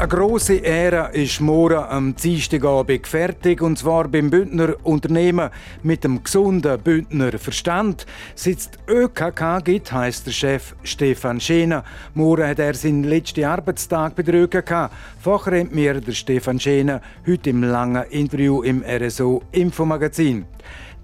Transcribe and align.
Eine 0.00 0.08
grosse 0.08 0.64
Ära 0.64 1.08
ist 1.08 1.42
morgen 1.42 1.76
am 1.76 2.16
Dienstagabend 2.16 3.06
fertig, 3.06 3.60
und 3.60 3.78
zwar 3.78 4.08
beim 4.08 4.30
Bündner 4.30 4.74
Unternehmen 4.82 5.50
mit 5.82 6.04
dem 6.04 6.24
gesunden 6.24 6.80
Bündner 6.80 7.38
Verstand. 7.38 8.06
Seit 8.34 8.56
es 8.56 8.70
ÖKK 8.88 9.62
gibt, 9.62 9.92
heisst 9.92 10.26
der 10.26 10.32
Chef 10.32 10.74
Stefan 10.84 11.38
Schena. 11.38 11.84
Morgen 12.14 12.48
hat 12.48 12.60
er 12.60 12.72
seinen 12.72 13.04
letzten 13.04 13.44
Arbeitstag 13.44 14.16
bei 14.16 14.22
der 14.22 14.36
ÖKK. 14.36 14.88
Fachrennt 15.20 15.74
mir 15.74 16.00
der 16.00 16.12
Stefan 16.12 16.58
Schena 16.58 17.02
heute 17.26 17.50
im 17.50 17.62
langen 17.62 18.04
Interview 18.04 18.62
im 18.62 18.82
RSO 18.82 19.42
Infomagazin. 19.52 20.46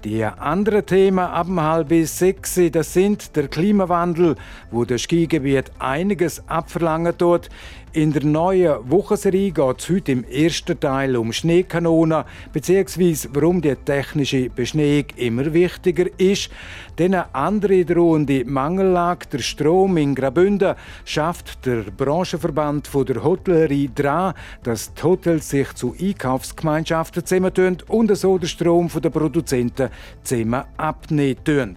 Die 0.05 0.24
anderen 0.24 0.86
Themen 0.86 1.19
ab 1.19 1.48
halb 1.56 1.88
bis 1.88 2.19
sechs, 2.19 2.60
das 2.70 2.92
sind 2.92 3.34
der 3.34 3.48
Klimawandel, 3.48 4.36
wo 4.70 4.84
das 4.84 5.02
Skigebiet 5.02 5.72
einiges 5.80 6.48
abverlangen 6.48 7.19
tut. 7.19 7.48
In 7.96 8.12
der 8.12 8.24
neuen 8.24 8.91
Wochenserie 8.91 9.52
geht 9.52 9.78
es 9.78 9.88
heute 9.88 10.12
im 10.12 10.24
ersten 10.24 10.78
Teil 10.78 11.16
um 11.16 11.32
Schneekanonen, 11.32 12.24
beziehungsweise 12.52 13.30
warum 13.32 13.62
die 13.62 13.74
technische 13.74 14.50
Beschneiung 14.50 15.06
immer 15.16 15.55
wichtiger 15.55 16.05
ist. 16.19 16.50
Dann 16.96 17.14
eine 17.14 17.34
andere 17.34 17.86
drohende 17.86 18.45
Mangellage, 18.45 19.28
der 19.32 19.38
Strom 19.38 19.96
in 19.96 20.14
Graubünden, 20.14 20.74
schafft 21.06 21.64
der 21.64 21.84
Branchenverband 21.84 22.91
der 23.09 23.24
Hotellerie 23.24 23.91
dran, 23.95 24.34
dass 24.62 24.92
die 24.92 25.02
Hotels 25.02 25.48
sich 25.48 25.72
zu 25.72 25.94
Einkaufsgemeinschaften 25.98 27.24
zusammentun 27.24 27.78
und 27.89 28.14
so 28.14 28.36
der 28.36 28.47
Strom 28.47 28.91
der 29.02 29.08
Produzenten 29.08 29.89
zusammen 30.22 30.64
abnehmen. 30.77 31.77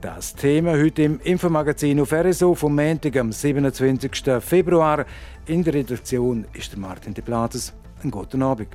Das 0.00 0.32
Thema 0.32 0.72
heute 0.72 1.02
im 1.02 1.20
Infomagazin 1.24 2.00
auf 2.00 2.12
RSO 2.12 2.54
vom 2.54 2.76
Montag 2.76 3.16
am 3.16 3.32
27. 3.32 4.40
Februar. 4.40 5.04
In 5.48 5.64
der 5.64 5.72
Redaktion 5.72 6.44
ist 6.52 6.72
der 6.72 6.78
Martin 6.78 7.14
de 7.14 7.24
Plates. 7.24 7.72
Einen 8.02 8.10
guten 8.10 8.42
Abend. 8.42 8.68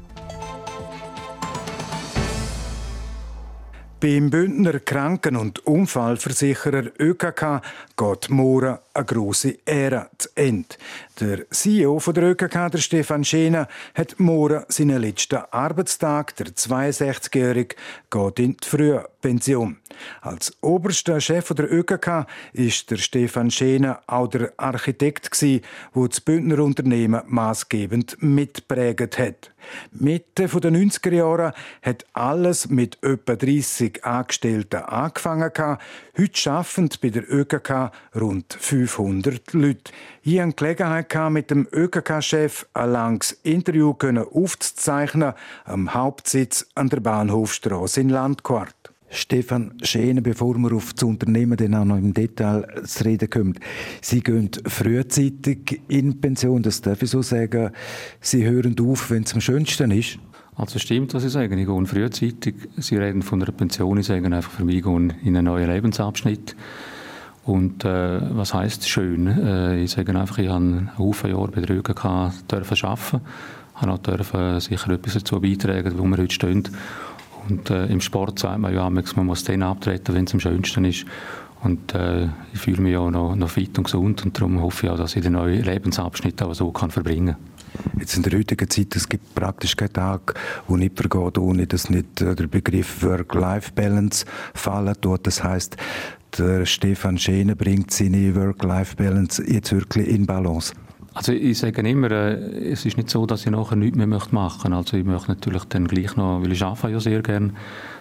Beim 3.99 4.31
Bündner 4.31 4.79
Kranken- 4.79 5.35
und 5.35 5.59
Unfallversicherer 5.67 6.85
ÖKK 6.99 7.61
geht 7.95 8.29
morgen 8.31 8.79
eine 8.93 9.05
grosse 9.05 9.57
Ära 9.65 10.09
zu 10.17 10.29
Ende. 10.35 10.75
Der 11.19 11.49
CEO 11.49 11.99
der 11.99 12.23
ÖKK, 12.23 12.71
der 12.71 12.77
Stefan 12.77 13.23
Schena, 13.23 13.67
hat 13.95 14.19
morgen 14.19 14.63
seinen 14.67 15.01
letzten 15.01 15.41
Arbeitstag. 15.51 16.35
Der 16.35 16.47
62-Jährige 16.47 17.75
geht 18.09 18.39
in 18.39 18.57
die 18.57 18.67
Frühpension. 18.67 19.77
Als 20.21 20.55
oberster 20.61 21.21
Chef 21.21 21.49
der 21.49 21.71
ÖKK 21.71 22.25
ist 22.53 22.89
der 22.89 22.97
Stefan 22.97 23.51
Schena 23.51 24.01
auch 24.07 24.27
der 24.27 24.53
Architekt 24.57 25.41
der 25.41 25.61
das 25.93 26.21
Bündner 26.21 26.63
Unternehmen 26.63 27.21
maßgebend 27.27 28.17
mitprägt 28.21 29.17
hat. 29.19 29.51
Mitte 29.91 30.47
der 30.47 30.71
90er 30.71 31.13
Jahre 31.13 31.53
hat 31.81 32.05
alles 32.13 32.69
mit 32.69 33.01
etwa 33.01 33.35
30 33.35 34.03
Angestellten 34.03 34.81
angefangen. 34.83 35.77
Heute 36.15 36.51
arbeiten 36.51 36.89
bei 37.01 37.09
der 37.09 37.23
ÖKK 37.27 37.91
rund 38.15 38.53
500 38.53 39.53
Leute. 39.53 39.91
Ich 40.21 40.39
hatte 40.39 40.53
Gelegenheit, 40.53 41.31
mit 41.31 41.49
dem 41.49 41.67
ÖKK-Chef 41.71 42.67
ein 42.75 42.91
langes 42.91 43.31
Interview 43.41 43.95
aufzuzeichnen 44.31 45.33
am 45.65 45.91
Hauptsitz 45.91 46.67
an 46.75 46.89
der 46.89 46.99
Bahnhofstraße 46.99 48.01
in 48.01 48.09
Landquart. 48.09 48.75
Stefan 49.09 49.73
Schäne, 49.81 50.21
bevor 50.21 50.55
wir 50.59 50.73
auf 50.73 50.93
das 50.93 51.01
Unternehmen 51.01 51.57
dann 51.57 51.73
auch 51.73 51.85
noch 51.85 51.97
im 51.97 52.13
Detail 52.13 52.67
zu 52.85 53.05
reden 53.05 53.31
kommen. 53.31 53.59
Sie 53.99 54.21
gehen 54.21 54.51
frühzeitig 54.67 55.81
in 55.87 56.21
Pension, 56.21 56.61
das 56.61 56.81
darf 56.81 57.01
ich 57.01 57.09
so 57.09 57.23
sagen. 57.23 57.71
Sie 58.21 58.45
hören 58.45 58.75
auf, 58.79 59.09
wenn 59.09 59.23
es 59.23 59.33
am 59.33 59.41
schönsten 59.41 59.89
ist. 59.89 60.19
Also 60.55 60.79
stimmt, 60.79 61.13
was 61.13 61.23
Sie 61.23 61.29
sagen. 61.29 61.57
Ich 61.57 61.65
gehe 61.65 61.85
frühzeitig. 61.85 62.55
Sie 62.77 62.97
reden 62.97 63.21
von 63.21 63.41
einer 63.41 63.51
Pension. 63.51 63.97
Ich 63.97 64.07
sage 64.07 64.25
einfach 64.25 64.51
für 64.51 64.65
mich, 64.65 64.77
ich 64.77 64.83
gehe 64.83 64.95
in 64.95 65.35
einen 65.37 65.45
neuen 65.45 65.69
Lebensabschnitt. 65.69 66.55
Und 67.45 67.83
äh, 67.83 68.19
was 68.37 68.53
heißt 68.53 68.87
schön? 68.87 69.27
Äh, 69.27 69.83
ich 69.83 69.91
sage 69.91 70.17
einfach, 70.17 70.37
ich 70.37 70.47
habe 70.47 70.57
einen 70.57 70.97
Haufen 70.97 71.31
Jahre 71.31 71.51
der 71.51 71.69
ÖGK 71.69 72.31
dürfen 72.49 72.87
arbeiten. 72.87 73.21
Ich 73.75 73.81
habe 73.81 73.91
auch 73.91 73.97
dürfen 73.97 74.59
sicher 74.59 74.91
etwas 74.91 75.15
dazu 75.15 75.41
beitragen, 75.41 75.97
wo 75.97 76.03
wir 76.03 76.17
heute 76.17 76.33
stehen. 76.33 76.63
Und 77.49 77.69
äh, 77.69 77.87
im 77.87 77.99
Sport 77.99 78.39
sagt 78.39 78.59
man 78.59 78.73
ja, 78.73 78.89
man 78.89 79.25
muss 79.25 79.43
den 79.43 79.63
abtreten, 79.63 80.15
wenn 80.15 80.25
es 80.25 80.33
am 80.33 80.39
schönsten 80.39 80.85
ist. 80.85 81.05
Und 81.63 81.93
äh, 81.95 82.27
ich 82.53 82.59
fühle 82.59 82.81
mich 82.81 82.95
auch 82.95 83.09
noch, 83.09 83.35
noch 83.35 83.49
fit 83.49 83.77
und 83.77 83.85
gesund 83.85 84.23
und 84.25 84.37
darum 84.37 84.61
hoffe 84.61 84.85
ich 84.85 84.91
auch, 84.91 84.97
dass 84.97 85.15
ich 85.15 85.23
den 85.23 85.33
neuen 85.33 85.63
Lebensabschnitt 85.63 86.41
auch 86.41 86.53
so 86.53 86.71
kann 86.71 86.91
verbringen 86.91 87.35
kann. 87.35 87.52
Jetzt 87.99 88.17
in 88.17 88.23
der 88.23 88.37
heutigen 88.37 88.69
Zeit, 88.69 88.95
es 88.95 89.07
gibt 89.07 89.33
praktisch 89.35 89.75
keinen 89.75 89.93
Tag, 89.93 90.39
wo 90.67 90.77
nicht 90.77 90.97
vergeht, 90.97 91.37
ohne 91.37 91.67
dass 91.67 91.89
nicht 91.89 92.21
äh, 92.21 92.35
der 92.35 92.47
Begriff 92.47 93.03
Work-Life-Balance 93.03 94.25
fallen 94.53 94.95
tut. 94.99 95.25
Das 95.25 95.43
heißt, 95.43 95.77
der 96.37 96.65
Stefan 96.65 97.17
Schäne 97.17 97.55
bringt 97.55 97.91
seine 97.91 98.35
Work-Life-Balance 98.35 99.43
jetzt 99.47 99.71
wirklich 99.71 100.07
in 100.07 100.25
Balance. 100.25 100.73
Also 101.15 101.31
ich 101.31 101.59
sage 101.59 101.87
immer, 101.87 102.11
äh, 102.11 102.71
es 102.71 102.85
ist 102.85 102.97
nicht 102.97 103.09
so, 103.09 103.25
dass 103.25 103.45
ich 103.45 103.51
nachher 103.51 103.75
nichts 103.75 103.97
mehr 103.97 104.07
machen 104.07 104.31
möchte. 104.31 104.73
Also 104.73 104.97
ich 104.97 105.05
möchte 105.05 105.29
natürlich 105.29 105.63
dann 105.65 105.87
gleich 105.87 106.15
noch, 106.15 106.41
weil 106.41 106.51
ich 106.51 106.63
arbeite 106.63 106.93
ja 106.93 106.99
sehr 106.99 107.21
gerne, 107.21 107.53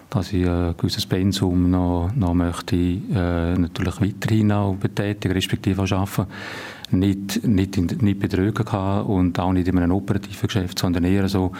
dass 0.09 0.33
ich 0.33 0.49
ein 0.49 0.75
gewisses 0.79 1.05
Pensum 1.07 1.71
noch, 1.71 2.11
noch 2.15 2.35
möchte 2.35 2.77
äh, 2.77 3.55
natürlich 3.55 4.01
weiterhin 4.01 4.53
auch 4.53 4.77
betätigen, 4.77 5.35
respektive 5.35 5.83
auch 5.83 5.93
arbeiten. 5.93 6.27
Nicht, 6.93 7.47
nicht, 7.47 7.77
in, 7.77 7.87
nicht 7.87 8.21
betrügen 8.21 8.65
kann 8.65 9.05
und 9.07 9.39
auch 9.39 9.53
nicht 9.53 9.69
in 9.69 9.79
einem 9.79 9.93
operativen 9.93 10.47
Geschäft, 10.47 10.79
sondern 10.79 11.05
eher 11.05 11.29
so, 11.29 11.53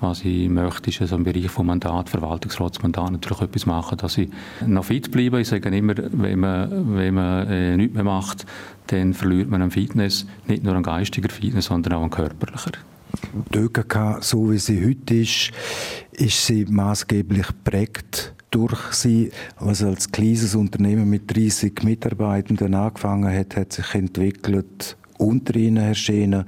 was 0.00 0.24
ich 0.24 0.48
möchte, 0.48 0.90
ist 0.90 1.00
also 1.02 1.16
im 1.16 1.24
Bereich 1.24 1.50
vom 1.50 1.66
Mandat, 1.66 2.08
Verwaltungsratsmandat 2.08 3.12
natürlich 3.12 3.42
etwas 3.42 3.66
machen, 3.66 3.98
dass 3.98 4.16
ich 4.16 4.30
noch 4.66 4.84
fit 4.84 5.10
bleibe. 5.10 5.40
Ich 5.40 5.48
sage 5.48 5.68
immer, 5.76 5.94
wenn 5.96 6.40
man, 6.40 6.96
wenn 6.96 7.14
man 7.14 7.46
äh, 7.48 7.76
nichts 7.76 7.94
mehr 7.94 8.04
macht, 8.04 8.46
dann 8.86 9.12
verliert 9.12 9.50
man 9.50 9.62
an 9.62 9.70
Fitness, 9.70 10.26
nicht 10.46 10.64
nur 10.64 10.74
an 10.74 10.82
geistiger 10.82 11.28
Fitness, 11.28 11.66
sondern 11.66 11.92
auch 11.94 12.02
an 12.02 12.10
körperlicher. 12.10 12.72
Die 13.52 13.58
ÖKK, 13.58 14.18
so 14.22 14.50
wie 14.50 14.58
sie 14.58 14.86
heute 14.86 15.14
ist, 15.14 15.50
ist 16.12 16.46
sie 16.46 16.64
maßgeblich 16.64 17.46
prägt 17.64 18.34
durch 18.50 18.92
sie, 18.92 19.30
was 19.58 19.82
als 19.82 20.10
kleines 20.10 20.54
Unternehmen 20.54 21.08
mit 21.08 21.34
30 21.34 21.82
Mitarbeitenden 21.82 22.74
angefangen 22.74 23.32
hat, 23.32 23.56
hat 23.56 23.72
sich 23.72 23.94
entwickelt 23.94 24.96
unter 25.18 25.56
ihnen, 25.56 25.82
Herr 25.82 25.94
Schäne, 25.94 26.46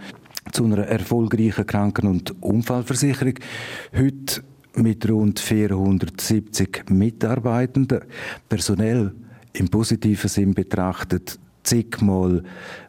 zu 0.50 0.64
einer 0.64 0.78
erfolgreichen 0.78 1.66
Kranken- 1.66 2.08
und 2.08 2.42
Unfallversicherung. 2.42 3.34
Heute 3.96 4.42
mit 4.74 5.08
rund 5.08 5.38
470 5.38 6.90
Mitarbeitenden. 6.90 8.00
Personell 8.48 9.12
im 9.52 9.68
positiven 9.68 10.28
Sinn 10.28 10.54
betrachtet 10.54 11.38
zigmal 11.62 12.42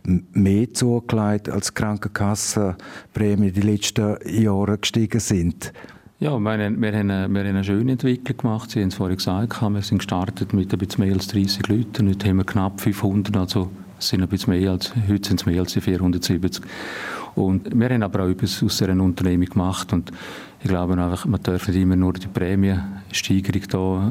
mehr 0.03 0.74
zugelegt, 0.74 1.50
als 1.50 1.74
Krankenkassenprämien 1.74 3.53
die 3.53 3.62
letzten 3.62 4.18
Jahre 4.25 4.78
gestiegen 4.78 5.19
sind. 5.19 5.72
Ja, 6.19 6.40
wir 6.40 6.51
haben, 6.51 6.81
wir, 6.81 6.94
haben 6.94 7.07
wir 7.07 7.16
haben 7.24 7.35
eine 7.35 7.63
schöne 7.63 7.94
Entwicklung 7.94 8.38
gemacht. 8.38 8.72
Sie 8.72 8.79
haben 8.79 8.90
es 8.90 8.96
vorhin 8.96 9.18
gesagt, 9.18 9.62
wir 9.62 9.81
sind 9.81 9.97
gestartet 9.97 10.53
mit 10.53 10.72
ein 10.72 10.79
bisschen 10.79 11.03
mehr 11.03 11.13
als 11.13 11.28
30 11.28 11.68
Leuten. 11.68 12.07
Heute 12.07 12.29
haben 12.29 12.38
wir 12.38 12.46
knapp 12.46 12.79
500, 12.79 13.35
also 13.35 13.72
sind 14.07 14.21
ein 14.21 14.27
bisschen 14.27 14.53
mehr 14.53 14.71
als, 14.71 14.93
heute 15.07 15.27
sind 15.27 15.41
es 15.41 15.45
mehr 15.45 15.61
als 15.61 15.73
470. 15.73 16.63
Und 17.35 17.67
wir 17.77 17.89
haben 17.89 18.03
aber 18.03 18.23
auch 18.23 18.29
etwas 18.29 18.61
aus 18.61 18.77
dieser 18.77 18.91
Unternehmung 18.91 19.47
gemacht 19.47 19.91
und 19.91 20.11
ich 20.63 20.69
glaube 20.69 20.94
einfach, 20.94 21.25
man 21.25 21.44
darf 21.44 21.67
nicht 21.67 21.77
immer 21.77 21.97
nur 21.97 22.13
die 22.13 22.27
Prämiensteigerung 22.27 23.63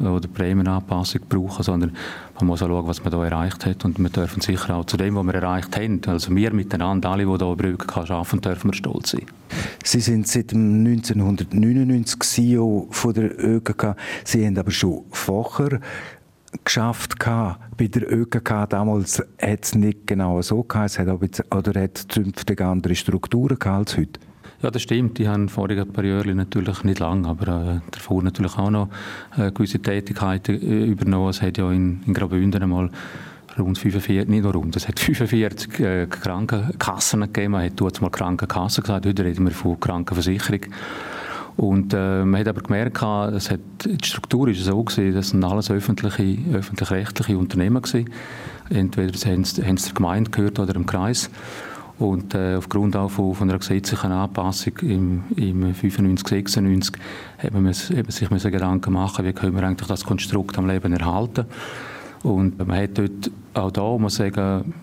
da 0.03 0.11
oder 0.11 0.29
Prämienanpassung 0.29 1.23
brauchen, 1.27 1.63
sondern 1.63 1.97
man 2.35 2.47
muss 2.47 2.63
auch 2.63 2.69
schauen, 2.69 2.87
was 2.87 3.03
man 3.03 3.11
da 3.11 3.25
erreicht 3.25 3.65
hat 3.65 3.85
und 3.87 3.99
wir 3.99 4.11
dürfen 4.11 4.43
sicher 4.43 4.75
auch 4.75 4.85
zu 4.85 4.99
dem, 4.99 5.15
was 5.15 5.25
wir 5.25 5.35
erreicht 5.35 5.75
haben, 5.77 6.01
also 6.07 6.35
wir 6.35 6.53
miteinander, 6.53 7.11
alle, 7.11 7.25
die 7.25 7.31
hier 7.31 7.57
Brücken 7.57 7.91
arbeiten, 7.91 8.41
dürfen 8.43 8.71
wir 8.71 8.75
stolz 8.75 9.13
sein. 9.13 9.27
Sie 9.83 10.01
sind 10.01 10.27
seit 10.27 10.53
1999 10.53 12.21
CEO 12.21 12.89
von 12.91 13.15
der 13.15 13.43
ÖGK. 13.43 13.97
Sie 14.25 14.45
haben 14.45 14.59
aber 14.59 14.73
schon 14.73 15.05
vorher 15.11 15.81
geschafft 16.65 17.19
bei 17.19 17.87
der 17.87 18.13
ÖKK. 18.13 18.69
Damals 18.69 19.23
hat 19.41 19.65
es 19.65 19.75
nicht 19.75 20.07
genau 20.07 20.43
so 20.43 20.63
geheißen, 20.63 21.09
oder 21.11 21.81
hat 21.81 21.99
es 21.99 22.09
zünftig 22.09 22.61
andere 22.61 22.95
Strukturen 22.95 23.59
als 23.63 23.97
heute? 23.97 24.21
Ja, 24.63 24.71
das 24.71 24.83
stimmt. 24.83 25.19
Die 25.19 25.27
haben 25.27 25.49
vorige 25.49 25.87
Jahre 26.03 26.35
natürlich 26.37 26.85
nicht 26.85 27.01
lang, 27.01 27.27
aber 27.27 27.49
äh, 27.49 27.91
davor 27.91 28.23
natürlich 28.23 28.57
auch 28.57 28.71
noch 28.71 28.91
äh, 29.37 29.51
gewisse 29.51 29.81
Tätigkeiten 29.81 30.55
äh, 30.55 30.85
übernommen. 30.85 31.31
Es 31.31 31.43
hat 31.43 31.59
ja 31.59 31.71
in, 31.73 32.01
in 32.07 32.15
Graubünden 32.15 32.63
einmal 32.63 32.89
rund 33.59 33.79
45, 33.79 34.29
nicht 34.29 34.43
nur 34.45 34.53
rund, 34.53 34.77
es 34.77 34.87
hat 34.87 35.01
45 35.01 35.81
äh, 35.81 36.07
Krankenkassen 36.07 37.21
gegeben. 37.23 37.53
Man 37.53 37.65
hat 37.65 37.73
dort 37.77 38.01
mal 38.01 38.11
Krankenkassen 38.11 38.83
gesagt, 38.83 39.05
heute 39.05 39.25
reden 39.25 39.45
wir 39.45 39.53
von 39.53 39.81
Krankenversicherung. 39.81 40.61
Und 41.57 41.93
äh, 41.93 42.25
man 42.25 42.41
hat 42.41 42.49
aber 42.49 42.63
gemerkt, 42.63 43.03
es 43.35 43.51
hat, 43.51 43.61
die 43.85 44.05
Struktur 44.05 44.49
ist 44.49 44.65
so 44.65 44.83
gewesen, 44.83 45.15
das 45.15 45.29
sind 45.31 45.45
alles 45.45 45.71
öffentliche, 45.71 46.39
öffentlich-rechtliche 46.53 47.37
Unternehmen 47.37 47.83
gewesen. 47.83 48.11
Entweder 48.71 49.13
haben 49.31 49.45
sie, 49.45 49.63
haben 49.63 49.77
sie 49.77 49.87
der 49.87 49.95
Gemeinde 49.95 50.31
gehört 50.31 50.59
oder 50.59 50.75
im 50.75 50.87
Kreis. 50.87 51.31
Und 51.99 52.35
äh, 52.35 52.57
aufgrund 52.57 52.97
auch 52.97 53.11
von, 53.11 53.35
von 53.35 53.49
einer 53.49 53.59
gesetzlichen 53.59 54.11
Anpassung 54.11 54.77
im, 54.79 55.25
im 55.37 55.75
95, 55.75 56.27
96 56.27 56.97
hat 57.39 57.53
man, 57.53 57.73
sich 57.73 58.53
Gedanken 58.53 58.93
machen, 58.93 59.25
wie 59.25 59.33
können 59.33 59.55
wir 59.55 59.63
eigentlich 59.63 59.89
das 59.89 60.05
Konstrukt 60.05 60.59
am 60.59 60.67
Leben 60.67 60.93
erhalten. 60.93 61.47
Und 62.23 62.59
man 62.59 62.79
hat 62.79 62.99
dort 62.99 63.31
auch 63.55 63.71
da, 63.71 63.99
muss 63.99 64.21
ich 64.21 64.35
sagen, 64.35 64.75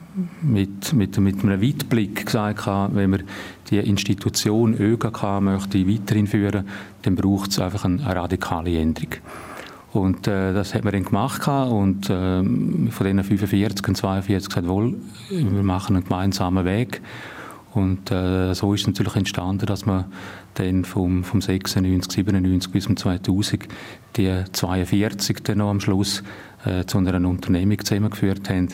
mit, 0.41 0.93
mit, 0.93 1.17
mit 1.17 1.43
einem 1.43 1.61
Weitblick 1.61 2.25
gesagt, 2.25 2.67
wenn 2.67 3.09
man 3.09 3.23
die 3.69 3.77
Institution 3.77 4.73
ÖGK 4.73 5.39
möchte 5.41 5.87
weiterhin 5.87 6.27
führen, 6.27 6.67
dann 7.03 7.15
braucht 7.15 7.51
es 7.51 7.59
einfach 7.59 7.85
eine, 7.85 8.03
radikale 8.03 8.77
Änderung. 8.77 9.11
Und 9.91 10.27
äh, 10.27 10.53
das 10.53 10.75
hat 10.75 10.83
man 10.83 10.93
dann 10.93 11.05
gemacht 11.05 11.47
und 11.47 12.09
äh, 12.09 12.43
von 12.43 13.05
diesen 13.05 13.23
45 13.23 13.87
und 13.87 13.95
42 13.95 14.49
gesagt, 14.49 14.67
wohl, 14.67 14.95
wir 15.29 15.63
machen 15.63 15.95
einen 15.95 16.05
gemeinsamen 16.05 16.65
Weg. 16.65 17.01
Und 17.73 18.11
äh, 18.11 18.53
so 18.53 18.73
ist 18.73 18.81
es 18.81 18.87
natürlich 18.87 19.15
entstanden, 19.15 19.65
dass 19.65 19.85
man 19.85 20.05
dann 20.55 20.85
vom, 20.85 21.23
vom 21.23 21.41
96, 21.41 22.11
97 22.11 22.71
bis 22.71 22.83
zum 22.85 22.97
2000 22.97 23.67
die 24.15 24.43
42 24.51 25.43
dann 25.43 25.59
noch 25.59 25.69
am 25.69 25.79
Schluss 25.79 26.23
äh, 26.65 26.85
zu 26.85 26.97
einer 26.97 27.27
Unternehmung 27.27 27.79
zusammengeführt 27.83 28.49
haben. 28.49 28.67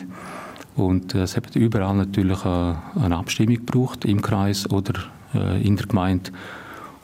Und 0.76 1.14
äh, 1.14 1.22
es 1.22 1.36
hat 1.36 1.56
überall 1.56 1.96
natürlich 1.96 2.44
eine, 2.44 2.82
eine 2.94 3.16
Abstimmung 3.16 3.56
gebraucht, 3.56 4.04
im 4.04 4.20
Kreis 4.22 4.70
oder 4.70 4.94
äh, 5.34 5.62
in 5.62 5.76
der 5.76 5.86
Gemeinde. 5.86 6.30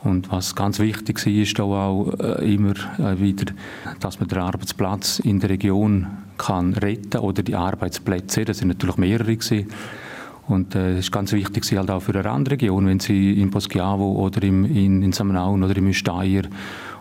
Und 0.05 0.33
was 0.33 0.55
ganz 0.57 0.81
wichtig 0.81 1.25
war, 1.25 1.33
ist 1.33 1.61
auch 1.61 2.13
äh, 2.19 2.55
immer 2.55 2.75
äh, 2.99 3.21
wieder, 3.21 3.53
dass 4.01 4.19
man 4.19 4.29
den 4.29 4.39
Arbeitsplatz 4.39 5.21
in 5.21 5.39
der 5.39 5.51
Region 5.51 6.07
kann 6.39 6.75
retten 6.75 7.21
oder 7.21 7.43
die 7.43 7.55
Arbeitsplätze, 7.55 8.45
das 8.45 8.59
sind 8.59 8.69
natürlich 8.69 8.97
mehrere 8.97 9.37
gewesen. 9.37 9.69
Und 10.49 10.75
äh, 10.75 10.93
es 10.93 11.07
ist 11.07 11.13
ganz 11.13 11.33
wichtig 11.33 11.65
halt 11.77 11.91
auch 11.91 12.01
für 12.01 12.15
eine 12.15 12.25
Randregion, 12.25 12.87
wenn 12.87 13.01
sie 13.01 13.41
in 13.41 13.51
Poschiavo 13.51 14.13
oder 14.13 14.43
im, 14.43 14.65
in, 14.65 15.03
in 15.03 15.13
Samnaun 15.13 15.63
oder 15.63 15.77
im 15.77 15.93
Steyr 15.93 16.43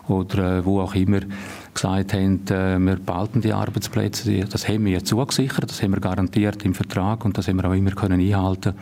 oder 0.08 0.58
äh, 0.58 0.64
wo 0.64 0.80
auch 0.80 0.94
immer 0.94 1.20
gesagt 1.74 2.12
haben, 2.12 2.40
äh, 2.48 2.78
wir 2.78 2.96
behalten 2.96 3.40
die 3.40 3.52
Arbeitsplätze. 3.52 4.44
Das 4.44 4.68
haben 4.68 4.84
wir 4.84 5.04
zugesichert, 5.04 5.70
das 5.70 5.82
haben 5.82 5.92
wir 5.92 6.00
garantiert 6.00 6.64
im 6.64 6.74
Vertrag 6.74 7.24
und 7.24 7.36
das 7.36 7.48
haben 7.48 7.56
wir 7.56 7.68
auch 7.68 7.74
immer 7.74 7.92
können 7.92 8.20
einhalten 8.20 8.74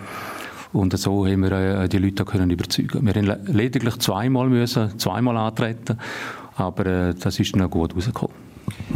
und 0.72 0.96
so 0.96 1.26
haben 1.26 1.42
wir 1.42 1.52
äh, 1.52 1.88
die 1.88 1.98
Leute 1.98 2.24
können 2.24 2.50
überzeugen. 2.50 3.04
Wir 3.06 3.14
haben 3.14 3.46
lediglich 3.46 3.98
zweimal 3.98 4.48
müssen, 4.48 4.98
zweimal 4.98 5.36
antreten, 5.36 5.98
aber 6.56 6.86
äh, 6.86 7.14
das 7.14 7.40
ist 7.40 7.56
noch 7.56 7.70
gut 7.70 7.94
rausgekommen. 7.96 8.49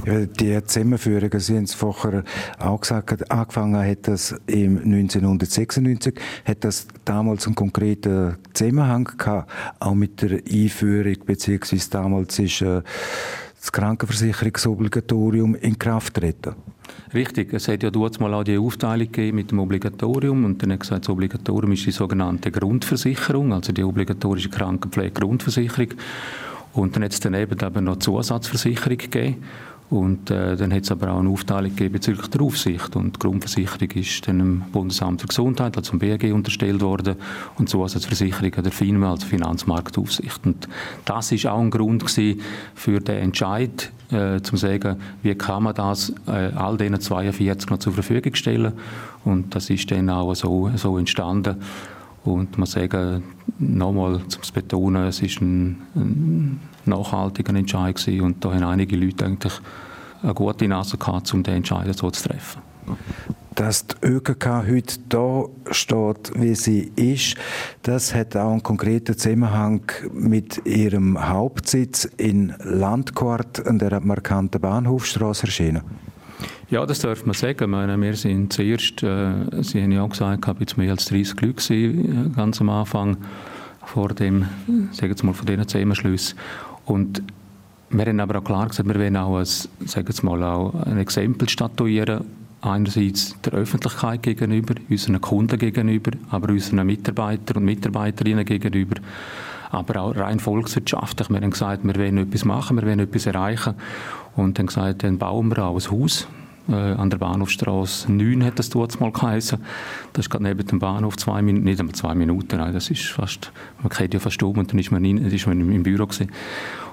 Die 0.06 0.64
Zusammenführung, 0.64 1.30
Sie 1.38 1.56
haben 1.56 1.64
es 1.64 1.74
vorher 1.74 2.24
auch 2.58 2.80
gesagt, 2.80 3.30
angefangen 3.30 3.86
hat 3.86 4.08
das 4.08 4.34
im 4.46 4.78
1996, 4.78 6.14
hat 6.44 6.64
das 6.64 6.86
damals 7.04 7.46
einen 7.46 7.54
konkreten 7.54 8.36
Zusammenhang 8.52 9.04
gehabt, 9.16 9.50
auch 9.80 9.94
mit 9.94 10.22
der 10.22 10.40
Einführung, 10.50 11.16
beziehungsweise 11.24 11.90
damals 11.90 12.38
ist 12.38 12.62
äh, 12.62 12.82
das 13.64 13.72
Krankenversicherungsobligatorium 13.72 15.54
in 15.54 15.78
Kraft 15.78 16.14
treten. 16.14 16.54
Richtig, 17.14 17.54
es 17.54 17.68
hat 17.68 17.82
ja 17.82 17.90
dort 17.90 18.20
mal 18.20 18.34
auch 18.34 18.44
die 18.44 18.58
Aufteilung 18.58 19.06
gegeben 19.06 19.36
mit 19.36 19.50
dem 19.50 19.58
Obligatorium 19.58 20.44
und 20.44 20.62
dann 20.62 20.72
hat 20.72 20.80
gesagt, 20.80 21.04
das 21.04 21.08
Obligatorium 21.08 21.72
ist 21.72 21.86
die 21.86 21.92
sogenannte 21.92 22.50
Grundversicherung, 22.50 23.52
also 23.52 23.72
die 23.72 23.84
obligatorische 23.84 24.50
Krankenpflege-Grundversicherung. 24.50 25.88
Und 26.74 26.96
dann 26.96 27.04
hat 27.04 27.12
es 27.12 27.20
daneben 27.20 27.58
eben 27.60 27.84
noch 27.84 27.98
Zusatzversicherung 27.98 28.98
gegeben. 28.98 29.44
Und 29.90 30.30
äh, 30.30 30.56
dann 30.56 30.72
hat 30.72 30.82
es 30.82 30.90
aber 30.90 31.12
auch 31.12 31.20
eine 31.20 31.28
Aufteilung 31.28 31.70
gegeben 31.70 31.92
bezüglich 31.92 32.26
der 32.28 32.40
Aufsicht. 32.40 32.96
Und 32.96 33.16
die 33.16 33.20
Grundversicherung 33.20 33.90
ist 33.90 34.26
dann 34.26 34.38
dem 34.38 34.62
Bundesamt 34.72 35.20
für 35.20 35.28
Gesundheit, 35.28 35.76
also 35.76 35.90
zum 35.90 35.98
BAG, 35.98 36.24
unterstellt 36.32 36.80
worden. 36.80 37.16
Und 37.58 37.68
Zusatzversicherung 37.68 38.50
der 38.50 38.72
FINMA, 38.72 39.12
also 39.12 39.26
Finanzmarktaufsicht. 39.26 40.46
Und 40.46 40.68
das 41.04 41.30
ist 41.32 41.46
auch 41.46 41.60
ein 41.60 41.70
Grund 41.70 42.10
für 42.74 43.00
den 43.00 43.16
Entscheid, 43.16 43.92
äh, 44.10 44.40
zu 44.40 44.56
sagen, 44.56 44.96
wie 45.22 45.34
kann 45.34 45.62
man 45.62 45.74
das 45.74 46.12
äh, 46.26 46.50
all 46.56 46.76
diesen 46.76 47.00
42 47.00 47.70
noch 47.70 47.78
zur 47.78 47.92
Verfügung 47.92 48.34
stellen. 48.34 48.72
Und 49.24 49.54
das 49.54 49.70
ist 49.70 49.90
dann 49.90 50.10
auch 50.10 50.34
so, 50.34 50.70
so 50.76 50.98
entstanden. 50.98 51.56
Und 52.24 52.56
muss 52.56 52.72
sagen, 52.72 53.22
nochmal 53.58 54.20
zum 54.28 54.42
Betonen, 54.54 55.06
es 55.06 55.20
ist 55.20 55.40
ein, 55.40 55.82
ein 55.94 56.60
nachhaltiger 56.86 57.54
Entscheid 57.54 57.96
gewesen 57.96 58.20
und 58.22 58.44
da 58.44 58.52
haben 58.52 58.64
einige 58.64 58.96
Leute 58.96 59.26
eigentlich 59.26 59.52
eine 60.22 60.34
gute 60.34 60.66
Nase 60.66 60.96
gehabt, 60.96 61.32
um 61.34 61.42
den 61.42 61.56
Entscheid 61.56 61.96
so 61.96 62.10
zu 62.10 62.28
treffen. 62.28 62.62
Dass 63.54 63.86
die 63.86 64.06
ÖKK 64.06 64.66
heute 64.68 64.98
da 65.08 65.44
steht, 65.70 66.32
wie 66.34 66.54
sie 66.54 66.92
ist, 66.96 67.36
das 67.82 68.14
hat 68.14 68.36
auch 68.36 68.50
einen 68.50 68.62
konkreten 68.62 69.16
Zusammenhang 69.16 69.82
mit 70.12 70.66
ihrem 70.66 71.28
Hauptsitz 71.28 72.04
in 72.16 72.54
Landquart 72.64 73.66
an 73.66 73.78
der 73.78 74.00
markanten 74.00 74.60
Bahnhofstraße 74.60 75.46
erschienen. 75.46 75.82
Ja, 76.70 76.84
das 76.86 77.00
darf 77.00 77.24
man 77.26 77.34
sagen. 77.34 77.70
Meine, 77.70 78.00
wir 78.00 78.16
sind 78.16 78.52
zuerst, 78.52 79.02
äh, 79.02 79.62
Sie 79.62 79.82
haben 79.82 79.92
ja 79.92 80.02
auch 80.02 80.10
gesagt, 80.10 80.48
ich 80.48 80.60
jetzt 80.60 80.76
mehr 80.76 80.90
als 80.90 81.06
30 81.06 81.40
Leute 81.40 81.74
äh, 81.74 82.28
ganz 82.34 82.60
am 82.60 82.70
Anfang 82.70 83.16
vor 83.84 84.08
dem, 84.08 84.46
sagen 84.92 85.14
wir 85.16 85.24
mal, 85.24 85.34
von 85.34 85.46
diesen 85.46 85.68
Zusammenschlüssen. 85.68 86.38
Und 86.86 87.22
wir 87.90 88.06
haben 88.06 88.20
aber 88.20 88.38
auch 88.38 88.44
klar 88.44 88.68
gesagt, 88.68 88.88
wir 88.88 88.94
wollen 88.96 89.16
auch, 89.16 89.36
ein, 89.36 89.44
sagen 89.44 90.14
mal, 90.22 90.42
auch 90.42 90.74
ein 90.84 90.98
Exempel 90.98 91.48
statuieren, 91.48 92.24
einerseits 92.60 93.40
der 93.42 93.52
Öffentlichkeit 93.52 94.22
gegenüber, 94.22 94.74
unseren 94.88 95.20
Kunden 95.20 95.58
gegenüber, 95.58 96.12
aber 96.30 96.48
unseren 96.48 96.86
Mitarbeitern 96.86 97.58
und 97.58 97.64
Mitarbeiterinnen 97.64 98.44
gegenüber, 98.44 98.96
aber 99.70 100.00
auch 100.00 100.16
rein 100.16 100.40
volkswirtschaftlich. 100.40 101.28
Wir 101.30 101.40
haben 101.40 101.50
gesagt, 101.50 101.84
wir 101.84 101.94
wollen 101.94 102.18
etwas 102.18 102.44
machen, 102.44 102.76
wir 102.76 102.86
wollen 102.86 103.00
etwas 103.00 103.26
erreichen 103.26 103.74
und 104.36 104.58
dann 104.58 104.66
gesagt, 104.66 105.02
dann 105.02 105.18
bauen 105.18 105.48
wir 105.48 105.64
auch 105.64 105.76
ein 105.76 105.90
Haus, 105.90 106.26
äh, 106.68 106.72
an 106.72 107.10
der 107.10 107.18
Bahnhofstraße 107.18 108.10
9 108.10 108.42
hat 108.44 108.58
das 108.58 108.70
dort 108.70 108.98
mal 108.98 109.12
geheißen. 109.12 109.58
Das 110.12 110.24
ist 110.24 110.30
gerade 110.30 110.44
neben 110.44 110.66
dem 110.66 110.78
Bahnhof 110.78 111.16
zwei 111.16 111.42
Minuten, 111.42 111.64
nicht 111.64 111.78
einmal 111.78 111.94
zwei 111.94 112.14
Minuten, 112.14 112.56
nein, 112.56 112.72
das 112.72 112.90
ist 112.90 113.04
fast, 113.04 113.52
man 113.82 113.90
geht 113.90 114.14
ja 114.14 114.20
fast 114.20 114.42
um 114.42 114.56
und 114.56 114.72
dann 114.72 114.78
ist 114.78 114.90
man, 114.90 115.04
in, 115.04 115.18
ist 115.18 115.46
man 115.46 115.60
im 115.60 115.82
Büro 115.82 116.06
gewesen. 116.06 116.30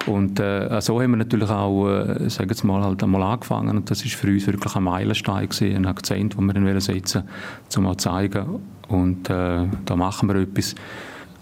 Und 0.07 0.39
äh, 0.39 0.81
so 0.81 1.01
haben 1.01 1.12
wir 1.12 1.17
natürlich 1.17 1.50
auch, 1.50 1.88
äh, 1.88 2.29
sagen 2.29 2.50
wir 2.50 2.65
mal, 2.65 2.83
halt 2.83 3.03
einmal 3.03 3.21
angefangen 3.24 3.77
und 3.77 3.89
das 3.89 4.03
ist 4.03 4.15
für 4.15 4.27
uns 4.27 4.45
wirklich 4.48 4.75
ein 4.75 4.83
Meilenstein 4.83 5.48
gewesen, 5.48 5.75
ein 5.75 5.86
Akzent, 5.86 6.38
den 6.38 6.45
wir 6.48 6.53
dann 6.53 6.79
setzen 6.81 7.24
wollen, 7.69 7.86
um 7.86 7.98
zu 7.98 8.10
zeigen 8.10 8.60
und 8.89 9.29
äh, 9.29 9.67
da 9.86 9.95
machen 9.95 10.27
wir 10.27 10.36
etwas 10.36 10.75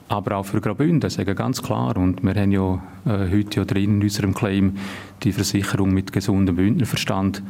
aber 0.09 0.37
auch 0.37 0.45
für 0.45 0.59
Graubünden, 0.59 1.09
sagen 1.09 1.35
ganz 1.35 1.61
klar. 1.61 1.95
Und 1.95 2.23
wir 2.23 2.33
haben 2.35 2.51
ja 2.51 2.81
äh, 3.05 3.31
heute 3.31 3.59
ja 3.59 3.65
drin 3.65 3.97
in 3.97 4.01
unserem 4.01 4.33
Claim 4.33 4.75
die 5.23 5.31
Versicherung 5.31 5.93
mit 5.93 6.11
gesundem 6.11 6.55
Bündnerverstand. 6.55 7.41